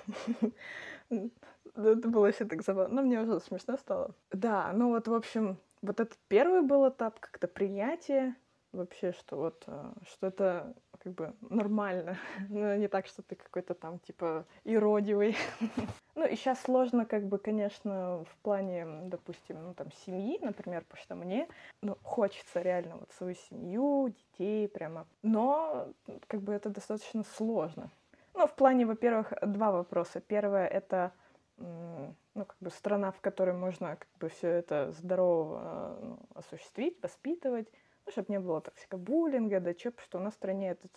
Это 1.10 2.08
было 2.08 2.32
все 2.32 2.46
так 2.46 2.62
забавно. 2.64 2.96
Но 2.96 3.02
мне 3.02 3.22
уже 3.22 3.40
смешно 3.42 3.78
стало. 3.78 4.16
Да, 4.32 4.72
ну 4.74 4.90
вот, 4.90 5.08
в 5.08 5.14
общем, 5.14 5.58
вот 5.82 6.00
этот 6.00 6.18
первый 6.28 6.62
был 6.62 6.88
этап 6.88 7.20
как-то 7.20 7.48
принятия 7.48 8.36
вообще, 8.75 9.12
что 9.12 9.38
вот, 9.38 9.63
э, 9.67 9.94
что 10.08 10.27
это 10.27 10.75
как 11.00 11.13
бы 11.13 11.34
нормально, 11.41 12.17
но 12.50 12.75
не 12.75 12.88
так, 12.88 13.08
что 13.08 13.22
ты 13.22 13.36
какой-то 13.36 13.74
там 13.74 14.00
типа 14.00 14.46
иродивый. 14.63 15.36
ну 16.15 16.25
и 16.25 16.36
сейчас 16.36 16.62
сложно 16.62 17.05
как 17.05 17.25
бы, 17.25 17.38
конечно, 17.38 18.24
в 18.24 18.38
плане, 18.41 18.86
допустим, 19.05 19.63
ну 19.63 19.74
там 19.74 19.91
семьи, 20.05 20.39
например, 20.41 20.84
потому 20.84 21.01
что 21.03 21.15
мне, 21.15 21.48
ну, 21.82 21.98
хочется 22.03 22.62
реально 22.62 22.98
вот 22.98 23.12
свою 23.13 23.36
семью, 23.36 24.10
детей 24.10 24.67
прямо, 24.67 25.08
но 25.24 25.88
как 26.27 26.41
бы 26.41 26.53
это 26.53 26.70
достаточно 26.70 27.24
сложно. 27.24 27.89
Ну, 28.34 28.48
в 28.48 28.53
плане, 28.53 28.86
во-первых, 28.86 29.34
два 29.41 29.72
вопроса. 29.72 30.20
Первое— 30.20 30.67
это 30.67 31.13
ну, 31.58 32.15
как 32.46 32.58
бы 32.60 32.70
страна, 32.70 33.12
в 33.12 33.22
которой 33.22 33.55
можно 33.55 33.96
как 33.96 34.10
бы 34.20 34.29
все 34.29 34.50
это 34.50 34.91
здорово 34.91 35.62
э, 35.62 36.00
ну, 36.03 36.20
осуществить, 36.34 37.01
воспитывать 37.01 37.67
ну, 38.05 38.12
чтобы 38.12 38.27
не 38.29 38.39
было 38.39 38.62
токсика 38.62 38.97
буллинга, 38.97 39.59
да 39.59 39.74
чё, 39.74 39.91
что 39.97 40.19
у 40.19 40.21
нас 40.21 40.33
в 40.33 40.38
стране 40.38 40.71
это 40.71 40.88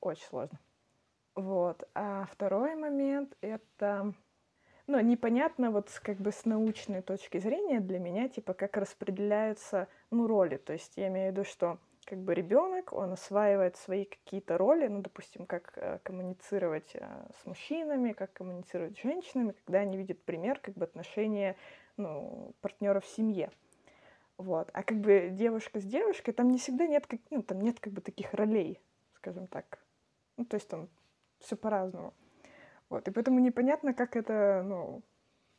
очень 0.00 0.24
сложно. 0.26 0.58
Вот. 1.34 1.88
А 1.94 2.26
второй 2.30 2.74
момент— 2.74 3.36
это, 3.40 4.12
ну, 4.86 5.00
непонятно 5.00 5.70
вот 5.70 5.88
как 6.02 6.18
бы 6.18 6.30
с 6.30 6.44
научной 6.44 7.00
точки 7.02 7.38
зрения 7.38 7.80
для 7.80 7.98
меня, 7.98 8.28
типа, 8.28 8.52
как 8.52 8.76
распределяются, 8.76 9.88
ну, 10.10 10.26
роли. 10.26 10.58
То 10.58 10.74
есть 10.74 10.96
я 10.96 11.08
имею 11.08 11.30
в 11.30 11.32
виду, 11.32 11.44
что 11.44 11.78
как 12.04 12.18
бы 12.18 12.34
ребенок, 12.34 12.92
он 12.92 13.12
осваивает 13.12 13.76
свои 13.76 14.04
какие-то 14.04 14.58
роли, 14.58 14.88
ну, 14.88 15.00
допустим, 15.00 15.46
как 15.46 15.72
э, 15.76 16.00
коммуницировать 16.02 16.90
э, 16.94 17.28
с 17.40 17.46
мужчинами, 17.46 18.12
как 18.12 18.32
коммуницировать 18.32 18.98
с 18.98 19.02
женщинами, 19.02 19.54
когда 19.64 19.80
они 19.80 19.96
видят 19.96 20.22
пример 20.24 20.58
как 20.58 20.74
бы 20.74 20.84
отношения, 20.84 21.56
ну, 21.96 22.54
партнера 22.60 23.00
в 23.00 23.06
семье. 23.06 23.50
Вот. 24.38 24.70
А 24.72 24.82
как 24.82 24.98
бы 24.98 25.30
девушка 25.32 25.80
с 25.80 25.84
девушкой, 25.84 26.32
там 26.32 26.50
не 26.50 26.58
всегда 26.58 26.86
нет, 26.86 27.06
как, 27.06 27.20
ну, 27.30 27.42
там 27.42 27.60
нет 27.60 27.78
как 27.80 27.92
бы 27.92 28.00
таких 28.00 28.34
ролей, 28.34 28.80
скажем 29.14 29.46
так. 29.46 29.78
Ну, 30.36 30.44
то 30.44 30.56
есть 30.56 30.68
там 30.68 30.88
все 31.38 31.56
по-разному. 31.56 32.14
Вот. 32.88 33.08
И 33.08 33.10
поэтому 33.10 33.40
непонятно, 33.40 33.94
как 33.94 34.16
это, 34.16 34.62
ну, 34.64 35.02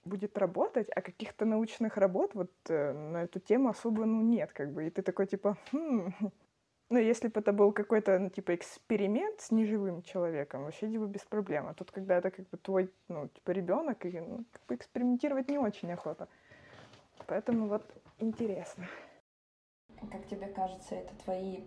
будет 0.06 0.38
работать, 0.38 0.88
а 0.96 1.02
каких-то 1.02 1.46
научных 1.46 1.98
работ 1.98 2.32
вот 2.34 2.52
э, 2.70 2.94
на 2.94 3.24
эту 3.24 3.40
тему 3.40 3.70
особо, 3.70 4.06
ну, 4.06 4.22
нет, 4.22 4.52
как 4.54 4.72
бы. 4.72 4.88
И 4.88 4.90
ты 4.90 5.02
такой, 5.02 5.28
типа, 5.28 5.58
хм, 5.72 6.14
ну, 6.90 6.98
если 7.00 7.30
бы 7.30 7.40
это 7.40 7.54
был 7.54 7.72
какой-то, 7.72 8.20
ну, 8.20 8.30
типа, 8.30 8.56
эксперимент 8.56 9.42
с 9.42 9.52
неживым 9.52 10.02
человеком, 10.02 10.64
вообще, 10.64 10.90
типа, 10.90 11.06
без 11.06 11.22
проблем. 11.22 11.68
А 11.68 11.74
тут, 11.74 11.92
когда 11.92 12.18
это, 12.18 12.32
как 12.32 12.50
бы, 12.50 12.58
твой, 12.58 12.92
ну, 13.08 13.28
типа, 13.30 13.52
ребенок, 13.52 14.06
и, 14.06 14.20
ну, 14.20 14.46
как 14.52 14.66
бы 14.68 14.76
экспериментировать 14.76 15.50
не 15.50 15.58
очень 15.58 15.92
охота. 15.92 16.28
Поэтому 17.26 17.68
вот 17.68 17.84
интересно. 18.24 18.88
Как 20.12 20.26
тебе 20.28 20.48
кажется, 20.48 20.96
это 20.96 21.14
твои 21.24 21.64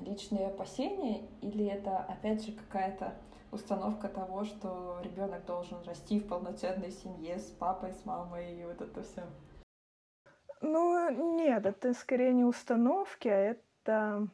личные 0.00 0.48
опасения 0.48 1.28
или 1.40 1.64
это 1.66 1.98
опять 1.98 2.44
же 2.44 2.52
какая-то 2.52 3.14
установка 3.50 4.08
того, 4.08 4.44
что 4.44 5.00
ребенок 5.02 5.44
должен 5.44 5.82
расти 5.84 6.20
в 6.20 6.26
полноценной 6.26 6.90
семье 6.90 7.38
с 7.38 7.50
папой, 7.50 7.92
с 7.92 8.04
мамой 8.04 8.60
и 8.60 8.64
вот 8.64 8.80
это 8.80 9.02
все? 9.02 9.22
Ну, 10.60 11.36
нет, 11.36 11.66
это 11.66 11.92
скорее 11.92 12.32
не 12.32 12.44
установки, 12.44 13.28
а 13.28 13.56
это 13.84 14.28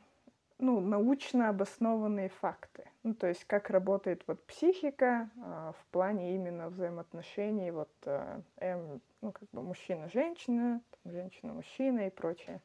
ну, 0.58 0.80
научно 0.80 1.48
обоснованные 1.48 2.28
факты. 2.28 2.84
Ну, 3.02 3.14
то 3.14 3.26
есть 3.26 3.44
как 3.44 3.70
работает 3.70 4.24
вот 4.26 4.44
психика 4.46 5.30
э, 5.36 5.72
в 5.78 5.86
плане 5.92 6.34
именно 6.34 6.68
взаимоотношений 6.68 7.70
вот 7.70 7.90
э, 8.04 8.40
эм, 8.56 9.00
ну, 9.20 9.32
как 9.32 9.48
бы 9.52 9.62
мужчина-женщина, 9.62 10.80
женщина-мужчина 11.04 12.06
и 12.06 12.10
прочее. 12.10 12.60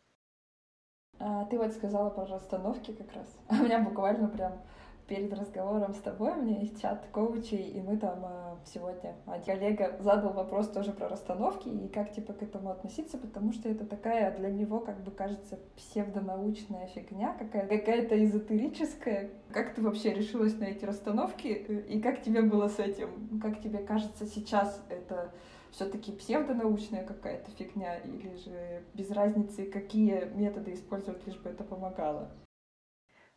А, 1.20 1.46
ты 1.46 1.58
вот 1.58 1.72
сказала 1.72 2.10
про 2.10 2.26
расстановки 2.26 2.94
как 2.94 3.14
раз. 3.14 3.38
У 3.50 3.64
меня 3.64 3.80
буквально 3.80 4.28
прям 4.28 4.62
перед 5.08 5.34
разговором 5.34 5.94
с 5.94 5.98
тобой 6.00 6.32
у 6.32 6.42
меня 6.42 6.60
есть 6.60 6.82
чат 6.82 7.06
коучей, 7.12 7.70
и 7.70 7.82
мы 7.82 7.98
там 7.98 8.26
э, 8.26 8.56
сегодня, 8.66 9.16
а 9.26 9.40
коллега 9.40 9.98
задал 10.00 10.34
вопрос 10.34 10.70
тоже 10.70 10.92
про 10.92 11.10
расстановки 11.10 11.68
и 11.68 11.88
как 11.88 12.12
типа 12.12 12.34
к 12.34 12.42
этому 12.44 12.72
относиться, 12.72 13.18
потому 13.18 13.54
что 13.54 13.70
это 13.70 13.86
такая 13.86 14.36
для 14.38 14.50
него, 14.50 14.80
как 14.80 15.04
бы 15.04 15.12
кажется, 15.12 15.60
псевдонаучная 15.76 16.88
фигня, 16.88 17.36
какая- 17.38 17.68
какая-то 17.68 18.24
эзотерическая. 18.24 19.30
Как 19.52 19.76
ты 19.76 19.82
вообще 19.82 20.14
решилась 20.14 20.58
на 20.60 20.66
эти 20.66 20.86
расстановки, 20.86 21.48
и 21.48 22.02
как 22.02 22.22
тебе 22.22 22.42
было 22.42 22.68
с 22.68 22.80
этим? 22.80 23.40
Как 23.42 23.62
тебе 23.62 23.80
кажется 23.80 24.26
сейчас 24.26 24.84
это 24.90 25.32
все-таки 25.72 26.12
псевдонаучная 26.12 27.04
какая-то 27.04 27.52
фигня, 27.52 27.98
или 27.98 28.36
же 28.36 28.84
без 28.94 29.10
разницы, 29.12 29.66
какие 29.66 30.26
методы 30.36 30.74
использовать, 30.74 31.26
лишь 31.26 31.38
бы 31.38 31.50
это 31.50 31.64
помогало? 31.64 32.30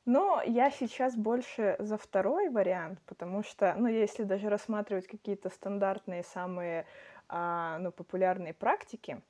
Но 0.06 0.40
я 0.46 0.70
сейчас 0.70 1.16
больше 1.16 1.74
за 1.80 1.98
второй 1.98 2.48
вариант, 2.48 3.00
потому 3.06 3.42
что, 3.42 3.74
ну, 3.76 3.88
если 3.88 4.22
даже 4.22 4.48
рассматривать 4.48 5.08
какие-то 5.08 5.50
стандартные, 5.50 6.22
самые, 6.22 6.86
а, 7.28 7.78
ну, 7.80 7.90
популярные 7.90 8.54
практики, 8.54 9.20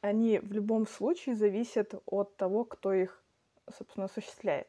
они 0.00 0.40
в 0.40 0.50
любом 0.50 0.88
случае 0.88 1.36
зависят 1.36 1.94
от 2.04 2.36
того, 2.36 2.64
кто 2.64 2.92
их, 2.92 3.22
собственно, 3.78 4.06
осуществляет. 4.06 4.66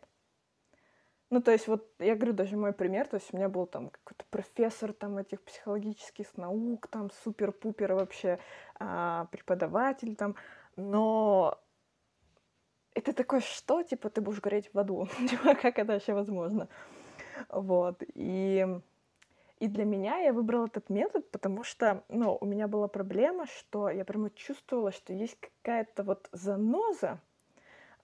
Ну, 1.31 1.41
то 1.41 1.51
есть 1.51 1.67
вот 1.67 1.89
я 1.97 2.15
говорю, 2.15 2.33
даже 2.33 2.55
мой 2.55 2.71
пример, 2.71 3.07
то 3.07 3.15
есть 3.15 3.33
у 3.33 3.37
меня 3.37 3.49
был 3.49 3.65
там 3.65 3.89
какой-то 3.89 4.23
профессор 4.29 4.93
там 4.93 5.17
этих 5.17 5.41
психологических 5.41 6.37
наук, 6.37 6.85
там 6.85 7.09
супер-пупер 7.23 7.95
вообще 7.95 8.37
а, 8.75 9.25
преподаватель 9.31 10.15
там, 10.15 10.35
но 10.75 11.59
это 12.95 13.13
такое, 13.13 13.39
что, 13.41 13.83
типа, 13.83 14.09
ты 14.09 14.21
будешь 14.21 14.41
гореть 14.41 14.69
в 14.73 14.79
аду, 14.79 15.07
типа, 15.29 15.55
как 15.55 15.79
это 15.79 15.93
вообще 15.93 16.13
возможно? 16.13 16.67
Вот, 17.49 18.03
и, 18.13 18.67
и 19.59 19.67
для 19.67 19.85
меня 19.85 20.19
я 20.19 20.33
выбрала 20.33 20.67
этот 20.67 20.89
метод, 20.89 21.29
потому 21.31 21.63
что, 21.63 22.03
ну, 22.09 22.37
у 22.39 22.45
меня 22.45 22.67
была 22.67 22.87
проблема, 22.87 23.47
что 23.47 23.89
я 23.89 24.05
прямо 24.05 24.29
чувствовала, 24.29 24.91
что 24.91 25.13
есть 25.13 25.37
какая-то 25.39 26.03
вот 26.03 26.29
заноза, 26.31 27.19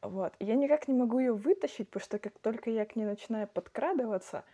вот. 0.02 0.34
И 0.40 0.46
я 0.46 0.56
никак 0.56 0.88
не 0.88 0.94
могу 0.94 1.20
ее 1.20 1.34
вытащить, 1.34 1.90
потому 1.90 2.04
что 2.04 2.20
как 2.20 2.40
только 2.40 2.70
я 2.70 2.86
к 2.86 2.96
ней 2.96 3.06
начинаю 3.06 3.48
подкрадываться, 3.48 4.46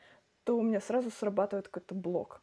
то 0.44 0.58
у 0.58 0.62
меня 0.62 0.80
сразу 0.80 1.12
срабатывает 1.12 1.68
какой-то 1.68 1.96
блок. 1.96 2.42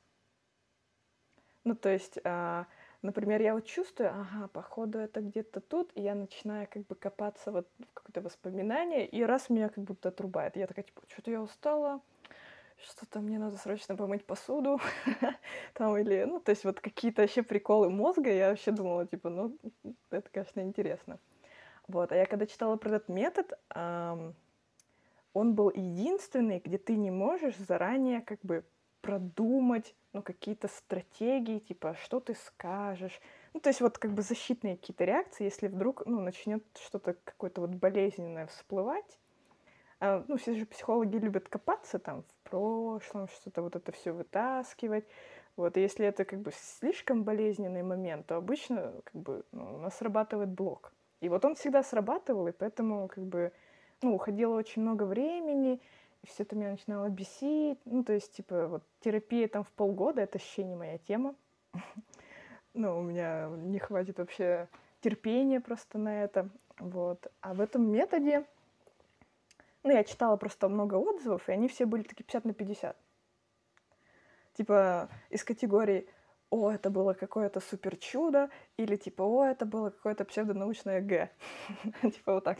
Ну, 1.65 1.75
то 1.75 1.89
есть, 1.89 2.19
а, 2.25 2.67
например, 3.03 3.43
я 3.43 3.55
вот 3.55 3.67
чувствую, 3.67 4.11
ага, 4.11 4.49
походу 4.49 4.99
это 4.99 5.21
где-то 5.21 5.61
тут, 5.61 5.91
и 5.95 6.03
я 6.03 6.15
начинаю 6.15 6.69
как 6.71 6.87
бы 6.87 6.95
копаться 6.95 7.51
вот 7.51 7.69
в 7.79 7.93
какое-то 7.95 8.21
воспоминание, 8.21 9.07
и 9.07 9.23
раз 9.23 9.51
меня 9.51 9.69
как 9.69 9.85
будто 9.85 10.09
отрубает. 10.09 10.57
Я 10.57 10.67
такая, 10.67 10.85
типа, 10.85 11.03
что-то 11.09 11.31
я 11.31 11.43
устала, 11.43 12.01
что-то 12.79 13.21
мне 13.21 13.39
надо 13.39 13.57
срочно 13.57 13.97
помыть 13.97 14.25
посуду, 14.25 14.81
там, 15.75 15.97
или, 15.97 16.25
ну, 16.25 16.41
то 16.41 16.51
есть 16.51 16.65
вот 16.65 16.81
какие-то 16.81 17.23
вообще 17.23 17.43
приколы 17.43 17.91
мозга, 17.91 18.33
я 18.33 18.51
вообще 18.51 18.71
думала, 18.71 19.07
типа, 19.07 19.31
ну, 19.31 19.57
это, 20.11 20.29
конечно, 20.31 20.61
интересно. 20.61 21.19
Вот. 21.89 22.13
А 22.13 22.17
я 22.17 22.27
когда 22.27 22.47
читала 22.47 22.77
про 22.77 22.91
этот 22.91 23.09
метод, 23.09 23.59
он 25.35 25.55
был 25.55 25.71
единственный, 25.71 26.61
где 26.61 26.79
ты 26.79 26.97
не 26.97 27.11
можешь 27.11 27.57
заранее 27.57 28.21
как 28.21 28.41
бы 28.43 28.65
продумать 29.03 29.95
ну, 30.13 30.23
какие-то 30.23 30.69
стратегии, 30.69 31.59
типа, 31.59 31.97
что 32.03 32.21
ты 32.21 32.35
скажешь. 32.35 33.21
Ну, 33.53 33.61
то 33.61 33.69
есть 33.69 33.81
вот 33.81 33.99
как 33.99 34.13
бы 34.13 34.23
защитные 34.23 34.77
какие-то 34.77 35.05
реакции, 35.05 35.45
если 35.45 35.69
вдруг, 35.69 36.07
ну, 36.07 36.21
начнет 36.21 36.65
что-то 36.83 37.15
какое-то 37.25 37.61
вот 37.61 37.71
болезненное 37.71 38.47
всплывать. 38.47 39.19
А, 40.01 40.25
ну, 40.29 40.37
все 40.37 40.55
же 40.55 40.67
психологи 40.67 41.17
любят 41.17 41.49
копаться 41.49 41.99
там 41.99 42.23
в 42.23 42.51
прошлом, 42.51 43.29
что-то 43.29 43.63
вот 43.63 43.77
это 43.77 43.93
все 43.93 44.13
вытаскивать. 44.13 45.05
Вот, 45.57 45.77
и 45.77 45.83
если 45.83 46.07
это 46.07 46.25
как 46.25 46.41
бы 46.41 46.51
слишком 46.55 47.25
болезненный 47.25 47.83
момент, 47.83 48.27
то 48.27 48.37
обычно 48.37 48.95
как 49.05 49.15
бы 49.15 49.45
ну, 49.53 49.75
у 49.75 49.79
нас 49.79 49.99
срабатывает 49.99 50.49
блок. 50.49 50.93
И 51.21 51.29
вот 51.29 51.45
он 51.45 51.55
всегда 51.55 51.83
срабатывал, 51.83 52.49
и 52.49 52.53
поэтому 52.53 53.07
как 53.09 53.25
бы, 53.25 53.53
ну, 54.03 54.15
уходило 54.15 54.57
очень 54.57 54.83
много 54.83 55.05
времени, 55.05 55.81
все 56.27 56.45
это 56.45 56.57
меня 56.57 56.71
начинало 56.71 57.09
бесить. 57.09 57.79
Ну, 57.85 58.05
то 58.05 58.13
есть, 58.13 58.33
типа, 58.33 58.69
вот 58.69 58.85
терапия 59.01 59.49
там 59.49 59.65
в 59.65 59.71
полгода, 59.73 60.23
это 60.23 60.39
вообще 60.39 60.65
не 60.65 60.77
моя 60.77 60.99
тема. 60.99 61.35
ну, 62.75 62.99
у 62.99 63.03
меня 63.03 63.49
не 63.49 63.79
хватит 63.79 64.19
вообще 64.19 64.69
терпения 65.01 65.61
просто 65.61 65.99
на 65.99 66.23
это. 66.23 66.49
Вот. 66.79 67.27
А 67.41 67.55
в 67.55 67.61
этом 67.61 67.91
методе, 67.91 68.47
ну, 69.83 69.91
я 69.91 70.05
читала 70.05 70.37
просто 70.37 70.69
много 70.69 70.95
отзывов, 70.95 71.49
и 71.49 71.53
они 71.53 71.69
все 71.69 71.87
были 71.87 72.03
такие 72.03 72.25
50 72.25 72.45
на 72.45 72.55
50. 72.55 72.97
Типа 74.55 75.09
из 75.31 75.45
категории 75.45 76.09
«О, 76.51 76.71
это 76.71 76.91
было 76.91 77.15
какое-то 77.15 77.61
супер 77.61 77.97
чудо», 77.97 78.51
или 78.77 78.97
типа 78.97 79.23
«О, 79.23 79.45
это 79.45 79.65
было 79.65 79.91
какое-то 79.91 80.25
псевдонаучное 80.25 81.01
Г». 81.01 81.31
Типа 82.03 82.35
вот 82.35 82.45
так. 82.45 82.59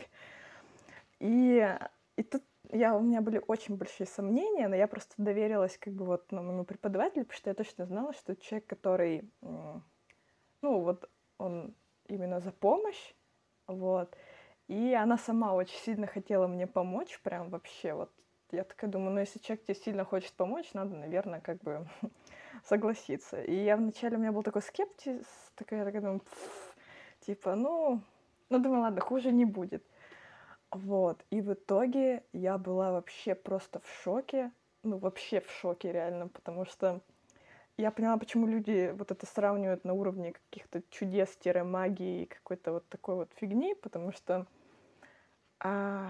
И, 1.19 1.77
и 2.17 2.23
тут 2.23 2.43
я, 2.71 2.95
у 2.95 3.01
меня 3.01 3.21
были 3.21 3.41
очень 3.47 3.75
большие 3.75 4.07
сомнения, 4.07 4.67
но 4.67 4.75
я 4.75 4.87
просто 4.87 5.13
доверилась 5.17 5.77
как 5.77 5.93
бы 5.93 6.05
вот 6.05 6.31
ну, 6.31 6.41
моему 6.41 6.63
преподавателю, 6.63 7.25
потому 7.25 7.37
что 7.37 7.49
я 7.49 7.53
точно 7.53 7.85
знала, 7.85 8.13
что 8.13 8.35
человек, 8.35 8.67
который, 8.67 9.29
ну 9.41 10.79
вот 10.79 11.09
он 11.37 11.75
именно 12.07 12.39
за 12.39 12.51
помощь, 12.51 13.13
вот, 13.67 14.15
и 14.67 14.93
она 14.93 15.17
сама 15.17 15.53
очень 15.53 15.77
сильно 15.79 16.07
хотела 16.07 16.47
мне 16.47 16.67
помочь, 16.67 17.19
прям 17.21 17.49
вообще 17.49 17.93
вот. 17.93 18.11
Я 18.51 18.63
такая 18.63 18.89
думаю, 18.89 19.13
ну 19.13 19.19
если 19.19 19.39
человек 19.39 19.65
тебе 19.65 19.75
сильно 19.75 20.05
хочет 20.05 20.31
помочь, 20.33 20.73
надо, 20.73 20.95
наверное, 20.95 21.41
как 21.41 21.57
бы 21.63 21.87
согласиться. 22.63 23.41
И 23.41 23.55
я 23.55 23.75
вначале 23.77 24.17
у 24.17 24.19
меня 24.19 24.31
был 24.31 24.43
такой 24.43 24.61
скептиз, 24.61 25.25
такая, 25.55 25.79
я 25.79 25.85
такая 25.85 26.01
думаю, 26.01 26.21
типа, 27.21 27.55
ну, 27.55 28.01
ну 28.49 28.59
думаю, 28.59 28.81
ладно, 28.81 29.01
хуже 29.01 29.31
не 29.31 29.45
будет. 29.45 29.83
Вот. 30.73 31.23
И 31.29 31.41
в 31.41 31.53
итоге 31.53 32.23
я 32.33 32.57
была 32.57 32.91
вообще 32.91 33.35
просто 33.35 33.79
в 33.79 34.03
шоке. 34.03 34.51
Ну, 34.83 34.97
вообще 34.97 35.39
в 35.39 35.49
шоке 35.49 35.91
реально, 35.91 36.27
потому 36.27 36.65
что 36.65 37.01
я 37.77 37.89
поняла, 37.89 38.17
почему 38.17 38.47
люди 38.47 38.93
вот 38.97 39.11
это 39.11 39.25
сравнивают 39.25 39.85
на 39.85 39.93
уровне 39.93 40.33
каких-то 40.33 40.81
чудес-магии 40.89 42.23
и 42.23 42.25
какой-то 42.25 42.73
вот 42.73 42.89
такой 42.89 43.15
вот 43.15 43.31
фигни, 43.35 43.75
потому 43.75 44.11
что 44.11 44.45
а, 45.59 46.09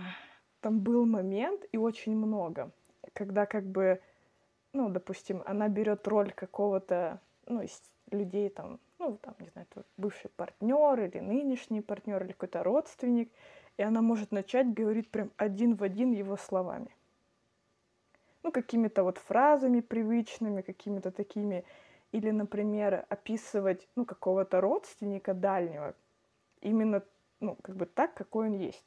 там 0.60 0.79
был 0.79 1.05
момент 1.05 1.63
и 1.72 1.77
очень 1.77 2.15
много, 2.15 2.72
когда 3.13 3.46
как 3.46 3.65
бы, 3.65 4.01
ну, 4.74 4.89
допустим, 4.89 5.43
она 5.46 5.70
берет 5.70 6.08
роль 6.08 6.32
какого-то, 6.34 7.22
ну, 7.46 7.62
из 7.62 7.82
людей 8.12 8.50
там, 8.50 8.79
ну, 8.98 9.17
там, 9.17 9.36
не 9.39 9.50
знаю, 9.50 9.67
бывший 9.98 10.29
партнер 10.32 11.00
или 11.00 11.20
нынешний 11.20 11.82
партнер 11.82 12.24
или 12.24 12.32
какой-то 12.32 12.63
родственник, 12.63 13.32
и 13.77 13.84
она 13.84 14.01
может 14.01 14.32
начать 14.32 14.74
говорить 14.74 15.10
прям 15.10 15.32
один 15.38 15.75
в 15.75 15.84
один 15.84 16.12
его 16.12 16.38
словами. 16.38 16.96
Ну, 18.44 18.51
какими-то 18.51 19.03
вот 19.03 19.18
фразами 19.18 19.80
привычными, 19.80 20.62
какими-то 20.62 21.12
такими. 21.12 21.63
Или, 22.12 22.30
например, 22.32 23.06
описывать, 23.10 23.88
ну, 23.96 24.06
какого-то 24.06 24.62
родственника 24.62 25.34
дальнего 25.34 25.96
именно, 26.62 27.03
ну, 27.39 27.58
как 27.62 27.75
бы 27.75 27.86
так, 27.86 28.13
какой 28.13 28.48
он 28.48 28.53
есть. 28.53 28.86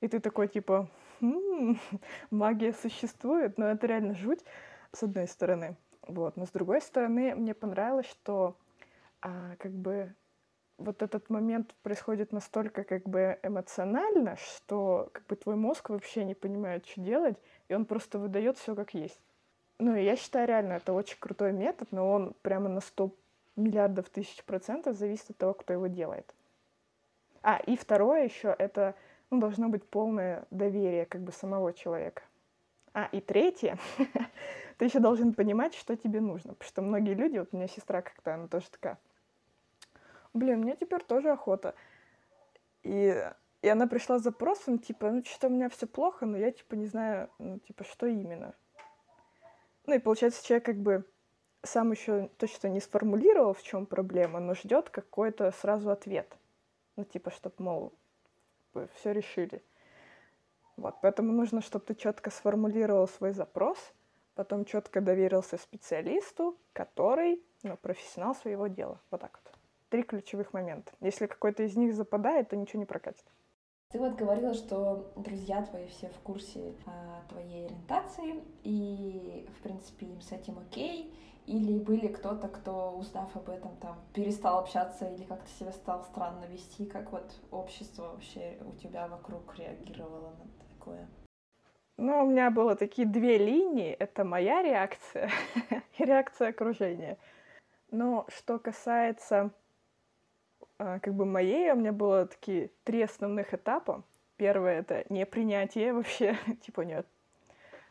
И 0.00 0.08
ты 0.08 0.20
такой, 0.20 0.48
типа, 0.48 0.88
м-м, 1.20 1.78
магия 2.30 2.72
существует, 2.72 3.58
но 3.58 3.66
это 3.66 3.86
реально 3.86 4.14
жуть, 4.14 4.44
с 4.92 5.02
одной 5.02 5.26
стороны. 5.26 5.76
Вот. 6.02 6.36
Но 6.36 6.46
с 6.46 6.50
другой 6.50 6.80
стороны, 6.80 7.34
мне 7.34 7.54
понравилось, 7.54 8.06
что 8.06 8.56
а, 9.20 9.56
как 9.58 9.72
бы 9.72 10.14
вот 10.78 11.02
этот 11.02 11.30
момент 11.30 11.74
происходит 11.82 12.32
настолько 12.32 12.84
как 12.84 13.04
бы 13.04 13.38
эмоционально, 13.42 14.36
что 14.36 15.10
как 15.12 15.26
бы 15.26 15.36
твой 15.36 15.56
мозг 15.56 15.90
вообще 15.90 16.24
не 16.24 16.34
понимает, 16.34 16.86
что 16.86 17.00
делать, 17.00 17.36
и 17.68 17.74
он 17.74 17.84
просто 17.84 18.18
выдает 18.18 18.58
все 18.58 18.74
как 18.74 18.94
есть. 18.94 19.20
Ну, 19.78 19.96
я 19.96 20.16
считаю, 20.16 20.46
реально, 20.46 20.74
это 20.74 20.92
очень 20.92 21.16
крутой 21.18 21.52
метод, 21.52 21.88
но 21.90 22.10
он 22.10 22.34
прямо 22.42 22.68
на 22.68 22.80
100 22.80 23.10
миллиардов 23.56 24.08
тысяч 24.10 24.42
процентов 24.44 24.96
зависит 24.96 25.30
от 25.30 25.36
того, 25.36 25.54
кто 25.54 25.72
его 25.72 25.86
делает. 25.86 26.32
А, 27.42 27.60
и 27.66 27.76
второе 27.76 28.24
еще, 28.24 28.54
это 28.56 28.94
ну, 29.30 29.40
должно 29.40 29.68
быть 29.68 29.84
полное 29.84 30.44
доверие 30.50 31.06
как 31.06 31.22
бы 31.22 31.32
самого 31.32 31.72
человека. 31.72 32.22
А, 32.94 33.08
и 33.10 33.20
третье, 33.20 33.78
ты 34.78 34.84
еще 34.84 35.00
должен 35.00 35.34
понимать, 35.34 35.74
что 35.74 35.96
тебе 35.96 36.20
нужно. 36.20 36.54
Потому 36.54 36.68
что 36.68 36.82
многие 36.82 37.14
люди, 37.14 37.38
вот 37.38 37.48
у 37.52 37.56
меня 37.56 37.66
сестра 37.66 38.02
как-то, 38.02 38.34
она 38.34 38.46
тоже 38.46 38.70
такая, 38.70 38.98
блин, 40.34 40.60
мне 40.60 40.76
теперь 40.76 41.02
тоже 41.02 41.30
охота. 41.30 41.74
И, 42.82 43.14
и 43.62 43.68
она 43.68 43.86
пришла 43.86 44.18
с 44.18 44.22
запросом, 44.22 44.78
типа, 44.78 45.10
ну, 45.10 45.24
что-то 45.24 45.48
у 45.48 45.50
меня 45.50 45.68
все 45.68 45.86
плохо, 45.86 46.26
но 46.26 46.36
я, 46.36 46.50
типа, 46.50 46.74
не 46.74 46.86
знаю, 46.86 47.30
ну, 47.38 47.58
типа, 47.58 47.84
что 47.84 48.06
именно. 48.06 48.54
Ну, 49.86 49.94
и 49.94 49.98
получается, 49.98 50.44
человек 50.44 50.66
как 50.66 50.76
бы 50.76 51.04
сам 51.62 51.92
еще 51.92 52.28
точно 52.38 52.68
не 52.68 52.80
сформулировал, 52.80 53.54
в 53.54 53.62
чем 53.62 53.86
проблема, 53.86 54.40
но 54.40 54.54
ждет 54.54 54.90
какой-то 54.90 55.50
сразу 55.52 55.90
ответ. 55.90 56.36
Ну, 56.96 57.04
типа, 57.04 57.30
чтобы, 57.30 57.54
мол, 57.58 57.92
все 58.94 59.12
решили. 59.12 59.62
Вот, 60.76 60.96
поэтому 61.02 61.32
нужно, 61.32 61.60
чтобы 61.60 61.84
ты 61.84 61.94
четко 61.94 62.30
сформулировал 62.30 63.06
свой 63.06 63.32
запрос, 63.32 63.78
потом 64.34 64.64
четко 64.64 65.00
доверился 65.00 65.58
специалисту, 65.58 66.58
который 66.72 67.42
ну, 67.62 67.76
профессионал 67.76 68.34
своего 68.34 68.66
дела. 68.66 69.00
Вот 69.10 69.20
так 69.20 69.38
вот 69.44 69.61
три 69.92 70.02
ключевых 70.02 70.54
момента. 70.54 70.90
Если 71.00 71.26
какой-то 71.26 71.64
из 71.64 71.76
них 71.76 71.94
западает, 71.94 72.48
то 72.48 72.56
ничего 72.56 72.80
не 72.80 72.86
прокатит. 72.86 73.24
Ты 73.90 73.98
вот 73.98 74.14
говорила, 74.14 74.54
что 74.54 75.12
друзья 75.16 75.62
твои 75.62 75.86
все 75.86 76.08
в 76.08 76.18
курсе 76.20 76.74
а, 76.86 77.22
твоей 77.28 77.66
ориентации, 77.66 78.42
и, 78.62 79.46
в 79.58 79.62
принципе, 79.62 80.06
им 80.06 80.22
с 80.22 80.32
этим 80.32 80.58
окей. 80.58 81.14
Или 81.44 81.78
были 81.78 82.06
кто-то, 82.06 82.48
кто, 82.48 82.92
узнав 82.92 83.36
об 83.36 83.50
этом, 83.50 83.76
там, 83.76 83.98
перестал 84.14 84.60
общаться 84.60 85.04
или 85.10 85.24
как-то 85.24 85.50
себя 85.50 85.72
стал 85.72 86.02
странно 86.04 86.46
вести? 86.46 86.86
Как 86.86 87.12
вот 87.12 87.30
общество 87.50 88.12
вообще 88.12 88.56
у 88.64 88.74
тебя 88.76 89.08
вокруг 89.08 89.58
реагировало 89.58 90.30
на 90.30 90.46
такое? 90.70 91.06
Ну, 91.98 92.24
у 92.24 92.30
меня 92.30 92.50
было 92.50 92.76
такие 92.76 93.06
две 93.06 93.36
линии. 93.36 93.92
Это 93.92 94.24
моя 94.24 94.62
реакция 94.62 95.30
и 95.98 96.04
реакция 96.04 96.48
окружения. 96.48 97.18
Но 97.90 98.24
что 98.30 98.58
касается 98.58 99.52
как 101.02 101.14
бы 101.14 101.24
моей 101.24 101.70
у 101.72 101.76
меня 101.76 101.92
было 101.92 102.26
такие 102.26 102.70
три 102.84 103.02
основных 103.02 103.54
этапа. 103.54 104.02
Первое— 104.36 104.78
это 104.80 105.04
непринятие 105.08 105.92
вообще, 105.92 106.36
типа 106.62 106.82
нет. 106.82 107.06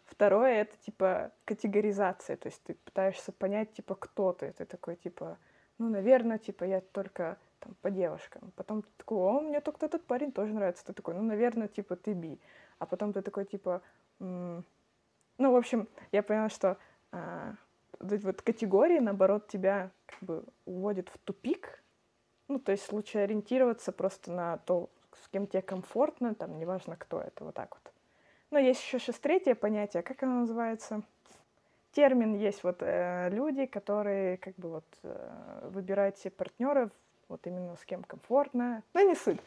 Второе— 0.05 0.61
это, 0.63 0.75
типа, 0.77 1.31
категоризация, 1.45 2.35
то 2.35 2.47
есть 2.49 2.61
ты 2.63 2.73
пытаешься 2.73 3.31
понять, 3.31 3.71
типа, 3.73 3.95
кто 3.95 4.33
ты. 4.33 4.51
Ты 4.51 4.65
такой, 4.65 4.97
типа, 4.97 5.37
ну, 5.77 5.89
наверное, 5.89 6.37
типа, 6.37 6.65
я 6.65 6.81
только 6.81 7.37
там 7.59 7.75
по 7.81 7.89
девушкам. 7.89 8.51
Потом 8.55 8.81
ты 8.81 8.89
такой, 8.97 9.17
о, 9.17 9.39
мне 9.39 9.61
только 9.61 9.85
этот 9.85 10.05
парень 10.05 10.31
тоже 10.31 10.53
нравится. 10.53 10.85
Ты 10.85 10.93
такой, 10.93 11.13
ну, 11.13 11.21
наверное, 11.21 11.69
типа, 11.69 11.95
ты 11.95 12.13
би. 12.13 12.39
А 12.79 12.85
потом 12.85 13.13
ты 13.13 13.21
такой, 13.21 13.45
типа, 13.45 13.81
м-м... 14.19 14.65
ну, 15.37 15.51
в 15.51 15.55
общем, 15.55 15.87
я 16.11 16.23
поняла, 16.23 16.49
что 16.49 16.77
а, 17.11 17.55
вот 17.99 18.41
категории, 18.41 18.99
наоборот, 18.99 19.47
тебя 19.47 19.91
как 20.07 20.23
бы 20.23 20.43
уводят 20.65 21.09
в 21.09 21.17
тупик, 21.19 21.80
ну, 22.51 22.59
то 22.59 22.71
есть 22.71 22.91
лучше 22.91 23.19
ориентироваться 23.19 23.91
просто 23.91 24.31
на 24.31 24.57
то, 24.57 24.89
с 25.23 25.27
кем 25.29 25.47
тебе 25.47 25.61
комфортно, 25.61 26.35
там, 26.35 26.57
неважно, 26.59 26.95
кто 26.97 27.21
это, 27.21 27.45
вот 27.45 27.55
так 27.55 27.75
вот. 27.75 27.93
Но 28.51 28.59
есть 28.59 28.81
еще 28.81 28.99
сейчас 28.99 29.17
третье 29.19 29.55
понятие, 29.55 30.03
как 30.03 30.21
оно 30.23 30.41
называется? 30.41 31.01
Термин 31.93 32.35
есть 32.35 32.63
вот 32.63 32.77
э, 32.81 33.29
люди, 33.29 33.65
которые 33.65 34.37
как 34.37 34.55
бы 34.55 34.69
вот 34.69 34.85
э, 35.03 35.69
выбирают 35.71 36.17
себе 36.17 36.31
партнеров, 36.31 36.91
вот 37.29 37.45
именно 37.47 37.75
с 37.75 37.85
кем 37.85 38.03
комфортно, 38.03 38.83
но 38.93 39.01
не 39.01 39.15
суть. 39.15 39.39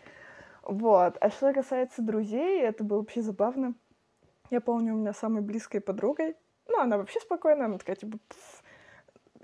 Вот. 0.62 1.18
А 1.20 1.30
что 1.30 1.52
касается 1.52 2.00
друзей, 2.02 2.62
это 2.62 2.84
было 2.84 2.98
вообще 2.98 3.20
забавно. 3.20 3.74
Я 4.50 4.60
помню, 4.60 4.94
у 4.94 4.98
меня 4.98 5.12
самой 5.12 5.42
близкой 5.42 5.80
подругой, 5.80 6.36
ну, 6.68 6.80
она 6.80 6.96
вообще 6.96 7.20
спокойная, 7.20 7.66
она 7.66 7.78
такая, 7.78 7.96
типа, 7.96 8.18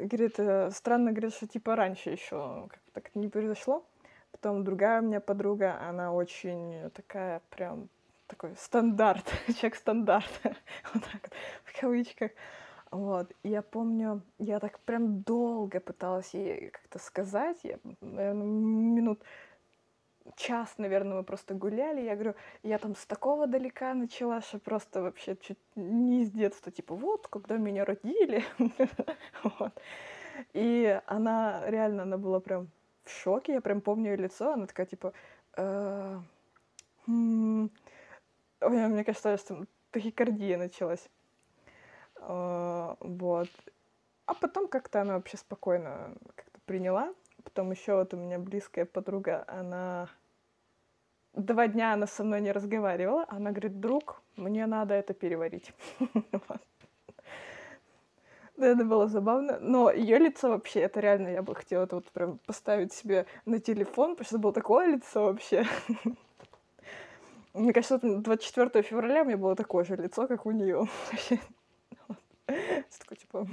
говорит, 0.07 0.39
э, 0.39 0.71
странно, 0.71 1.13
говорит, 1.13 1.35
что 1.35 1.47
типа 1.47 1.77
раньше 1.77 2.11
еще 2.11 2.69
как 2.69 2.81
так 2.93 3.15
не 3.15 3.29
произошло. 3.29 3.85
Потом 4.33 4.65
другая 4.65 5.01
у 5.01 5.05
меня 5.05 5.21
подруга, 5.21 5.79
она 5.81 6.13
очень 6.13 6.91
такая 6.91 7.43
прям 7.51 7.89
такой 8.27 8.55
стандарт, 8.57 9.25
человек 9.47 9.75
стандарт, 9.75 10.31
вот 10.95 11.03
так 11.05 11.31
в 11.65 11.81
кавычках. 11.81 12.31
Вот, 12.91 13.33
я 13.45 13.63
помню, 13.63 14.23
я 14.39 14.59
так 14.59 14.81
прям 14.81 15.23
долго 15.23 15.79
пыталась 15.79 16.35
ей 16.35 16.71
как-то 16.71 16.99
сказать, 16.99 17.59
я, 17.63 17.79
наверное, 18.01 18.47
минут 18.47 19.23
час, 20.37 20.75
наверное, 20.79 21.19
мы 21.19 21.25
просто 21.25 21.55
гуляли, 21.55 22.01
я 22.01 22.14
говорю, 22.14 22.35
я 22.62 22.79
там 22.79 22.95
с 22.95 23.07
такого 23.07 23.47
далека 23.47 23.95
начала, 23.95 24.40
что 24.40 24.59
просто 24.59 25.03
вообще 25.03 25.37
чуть 25.37 25.59
не 25.77 26.23
из 26.23 26.31
детства, 26.31 26.73
типа, 26.73 26.95
вот, 26.95 27.29
когда 27.29 27.57
меня 27.57 27.85
родили. 27.85 28.45
И 30.53 31.01
она, 31.07 31.62
реально, 31.66 32.03
она 32.03 32.16
была 32.16 32.40
прям 32.40 32.69
в 33.05 33.11
шоке, 33.11 33.55
я 33.55 33.61
прям 33.61 33.81
помню 33.81 34.12
ее 34.12 34.16
лицо, 34.16 34.53
она 34.53 34.66
такая, 34.66 34.87
типа, 34.87 35.12
э, 35.57 36.21
мне 37.07 37.69
кажется, 39.05 39.37
что 39.37 39.66
тахикардия 39.90 40.59
началась. 40.59 41.09
Э, 42.16 42.95
вот. 43.01 43.49
А 44.27 44.35
потом 44.35 44.69
как-то 44.69 45.01
она 45.01 45.14
вообще 45.14 45.37
спокойно 45.37 46.14
как-то 46.37 46.61
приняла. 46.66 47.12
Потом 47.43 47.71
еще 47.71 47.97
вот 47.97 48.14
у 48.14 48.16
меня 48.16 48.38
близкая 48.38 48.85
подруга, 48.85 49.45
она 49.49 50.09
два 51.35 51.69
дня 51.69 51.93
она 51.95 52.07
со 52.07 52.25
мной 52.25 52.40
не 52.40 52.53
разговаривала. 52.53 53.25
Она 53.29 53.51
говорит, 53.51 53.81
друг, 53.81 54.23
мне 54.37 54.66
надо 54.66 54.95
это 54.95 55.14
переварить. 55.14 55.73
Это 58.57 58.85
было 58.85 59.09
забавно. 59.09 59.59
Но 59.61 59.90
ее 59.90 60.19
лицо 60.19 60.51
вообще, 60.51 60.81
это 60.81 61.01
реально 61.01 61.29
я 61.29 61.43
бы 61.43 61.55
хотела 61.55 61.85
это 61.85 61.97
вот 61.97 62.11
прям 62.11 62.37
поставить 62.45 62.93
себе 62.93 63.25
на 63.47 63.59
телефон, 63.59 64.11
потому 64.16 64.27
что 64.27 64.38
было 64.38 64.53
такое 64.53 64.87
лицо 64.87 65.25
вообще. 65.25 65.64
Мне 67.55 67.73
кажется, 67.73 67.99
24 67.99 68.83
февраля 68.83 69.23
у 69.23 69.25
меня 69.25 69.38
было 69.38 69.57
такое 69.57 69.85
же 69.85 69.97
лицо, 69.97 70.29
как 70.29 70.45
у 70.45 70.51
нее. 70.51 70.87
Такое, 72.47 73.16
типа... 73.19 73.47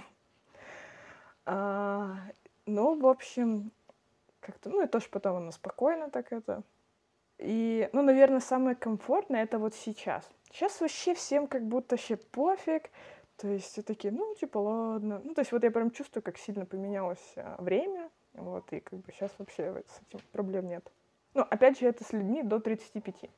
А, 1.46 2.18
ну, 2.66 3.00
в 3.00 3.08
общем, 3.08 3.72
как-то, 4.42 4.70
ну, 4.70 4.84
и 4.84 4.88
тоже 4.88 5.08
потом 5.10 5.38
она 5.38 5.52
спокойно 5.52 6.10
так 6.10 6.34
это. 6.34 6.63
И, 7.39 7.89
ну, 7.93 8.02
наверное, 8.02 8.39
самое 8.39 8.76
комфортное 8.76 9.43
это 9.43 9.60
вот 9.60 9.76
сейчас. 9.76 10.28
Сейчас 10.52 10.82
вообще 10.82 11.13
всем 11.13 11.47
как 11.47 11.63
будто 11.67 11.95
вообще 11.95 12.15
пофиг. 12.17 12.89
То 13.38 13.47
есть 13.47 13.65
все 13.65 13.84
такие, 13.84 14.12
ну, 14.12 14.34
типа, 14.36 14.58
ладно. 14.58 15.21
Ну, 15.23 15.34
то 15.36 15.41
есть 15.41 15.52
вот 15.52 15.63
я 15.63 15.69
прям 15.69 15.91
чувствую, 15.91 16.23
как 16.23 16.38
сильно 16.38 16.65
поменялось 16.65 17.34
а, 17.36 17.62
время. 17.62 18.10
Вот, 18.34 18.71
и 18.73 18.80
как 18.80 19.00
бы 19.00 19.12
сейчас 19.12 19.32
вообще 19.38 19.84
с 19.88 20.02
этим 20.08 20.26
проблем 20.32 20.67
нет. 20.67 20.91
Ну, 21.34 21.41
опять 21.41 21.80
же, 21.80 21.88
это 21.88 22.04
с 22.04 22.13
людьми 22.13 22.41
до 22.41 22.60
35. 22.60 23.30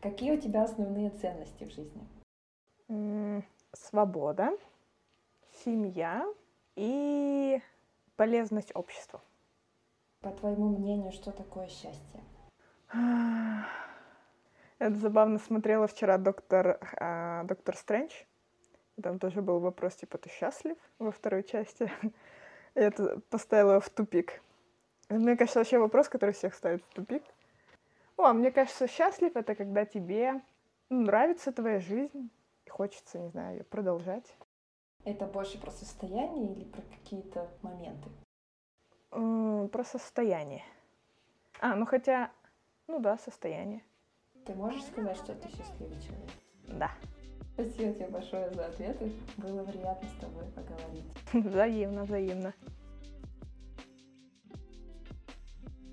Какие 0.00 0.32
у 0.32 0.40
тебя 0.40 0.62
основные 0.62 1.10
ценности 1.10 1.64
в 1.64 1.70
жизни? 1.70 2.06
М-м, 2.88 3.44
свобода, 3.72 4.56
семья 5.64 6.24
и 6.76 7.60
полезность 8.16 8.70
обществу. 8.74 9.20
По 10.20 10.30
твоему 10.30 10.68
мнению, 10.76 11.10
что 11.10 11.32
такое 11.32 11.68
счастье? 11.68 12.20
Это 14.78 14.96
забавно 14.96 15.38
смотрела 15.38 15.86
вчера 15.86 16.18
доктор, 16.18 16.78
а, 16.98 17.44
доктор 17.44 17.76
Стрэндж. 17.76 18.12
Там 19.02 19.18
тоже 19.18 19.42
был 19.42 19.58
вопрос, 19.58 19.96
типа, 19.96 20.18
ты 20.18 20.28
счастлив 20.30 20.76
во 20.98 21.10
второй 21.10 21.42
части? 21.42 21.90
Я 22.74 22.86
это 22.88 23.20
поставила 23.30 23.80
в 23.80 23.88
тупик. 23.88 24.42
Мне 25.08 25.36
кажется, 25.36 25.60
вообще 25.60 25.78
вопрос, 25.78 26.08
который 26.08 26.32
всех 26.32 26.54
ставит 26.54 26.82
в 26.84 26.94
тупик. 26.94 27.22
О, 28.16 28.32
мне 28.32 28.50
кажется, 28.50 28.86
счастлив 28.86 29.36
это 29.36 29.54
когда 29.54 29.84
тебе 29.84 30.40
ну, 30.88 31.02
нравится 31.02 31.52
твоя 31.52 31.80
жизнь 31.80 32.30
и 32.64 32.70
хочется, 32.70 33.18
не 33.18 33.28
знаю, 33.28 33.58
ее 33.58 33.64
продолжать. 33.64 34.36
Это 35.04 35.26
больше 35.26 35.60
про 35.60 35.70
состояние 35.70 36.54
или 36.54 36.64
про 36.64 36.82
какие-то 36.82 37.48
моменты? 37.62 38.08
Про 39.10 39.84
состояние. 39.84 40.64
А, 41.60 41.74
ну 41.74 41.86
хотя, 41.86 42.30
ну 42.86 43.00
да, 43.00 43.18
состояние. 43.18 43.82
Ты 44.44 44.54
можешь 44.54 44.84
сказать, 44.84 45.16
что 45.16 45.34
ты 45.34 45.48
счастливый 45.48 46.00
человек? 46.00 46.30
Да. 46.68 46.90
Спасибо 47.54 47.92
тебе 47.94 48.08
большое 48.08 48.50
за 48.52 48.66
ответы. 48.66 49.12
Было 49.36 49.64
приятно 49.64 50.08
с 50.08 50.20
тобой 50.20 50.44
поговорить. 50.46 51.04
Взаимно, 51.32 52.04
взаимно. 52.04 52.52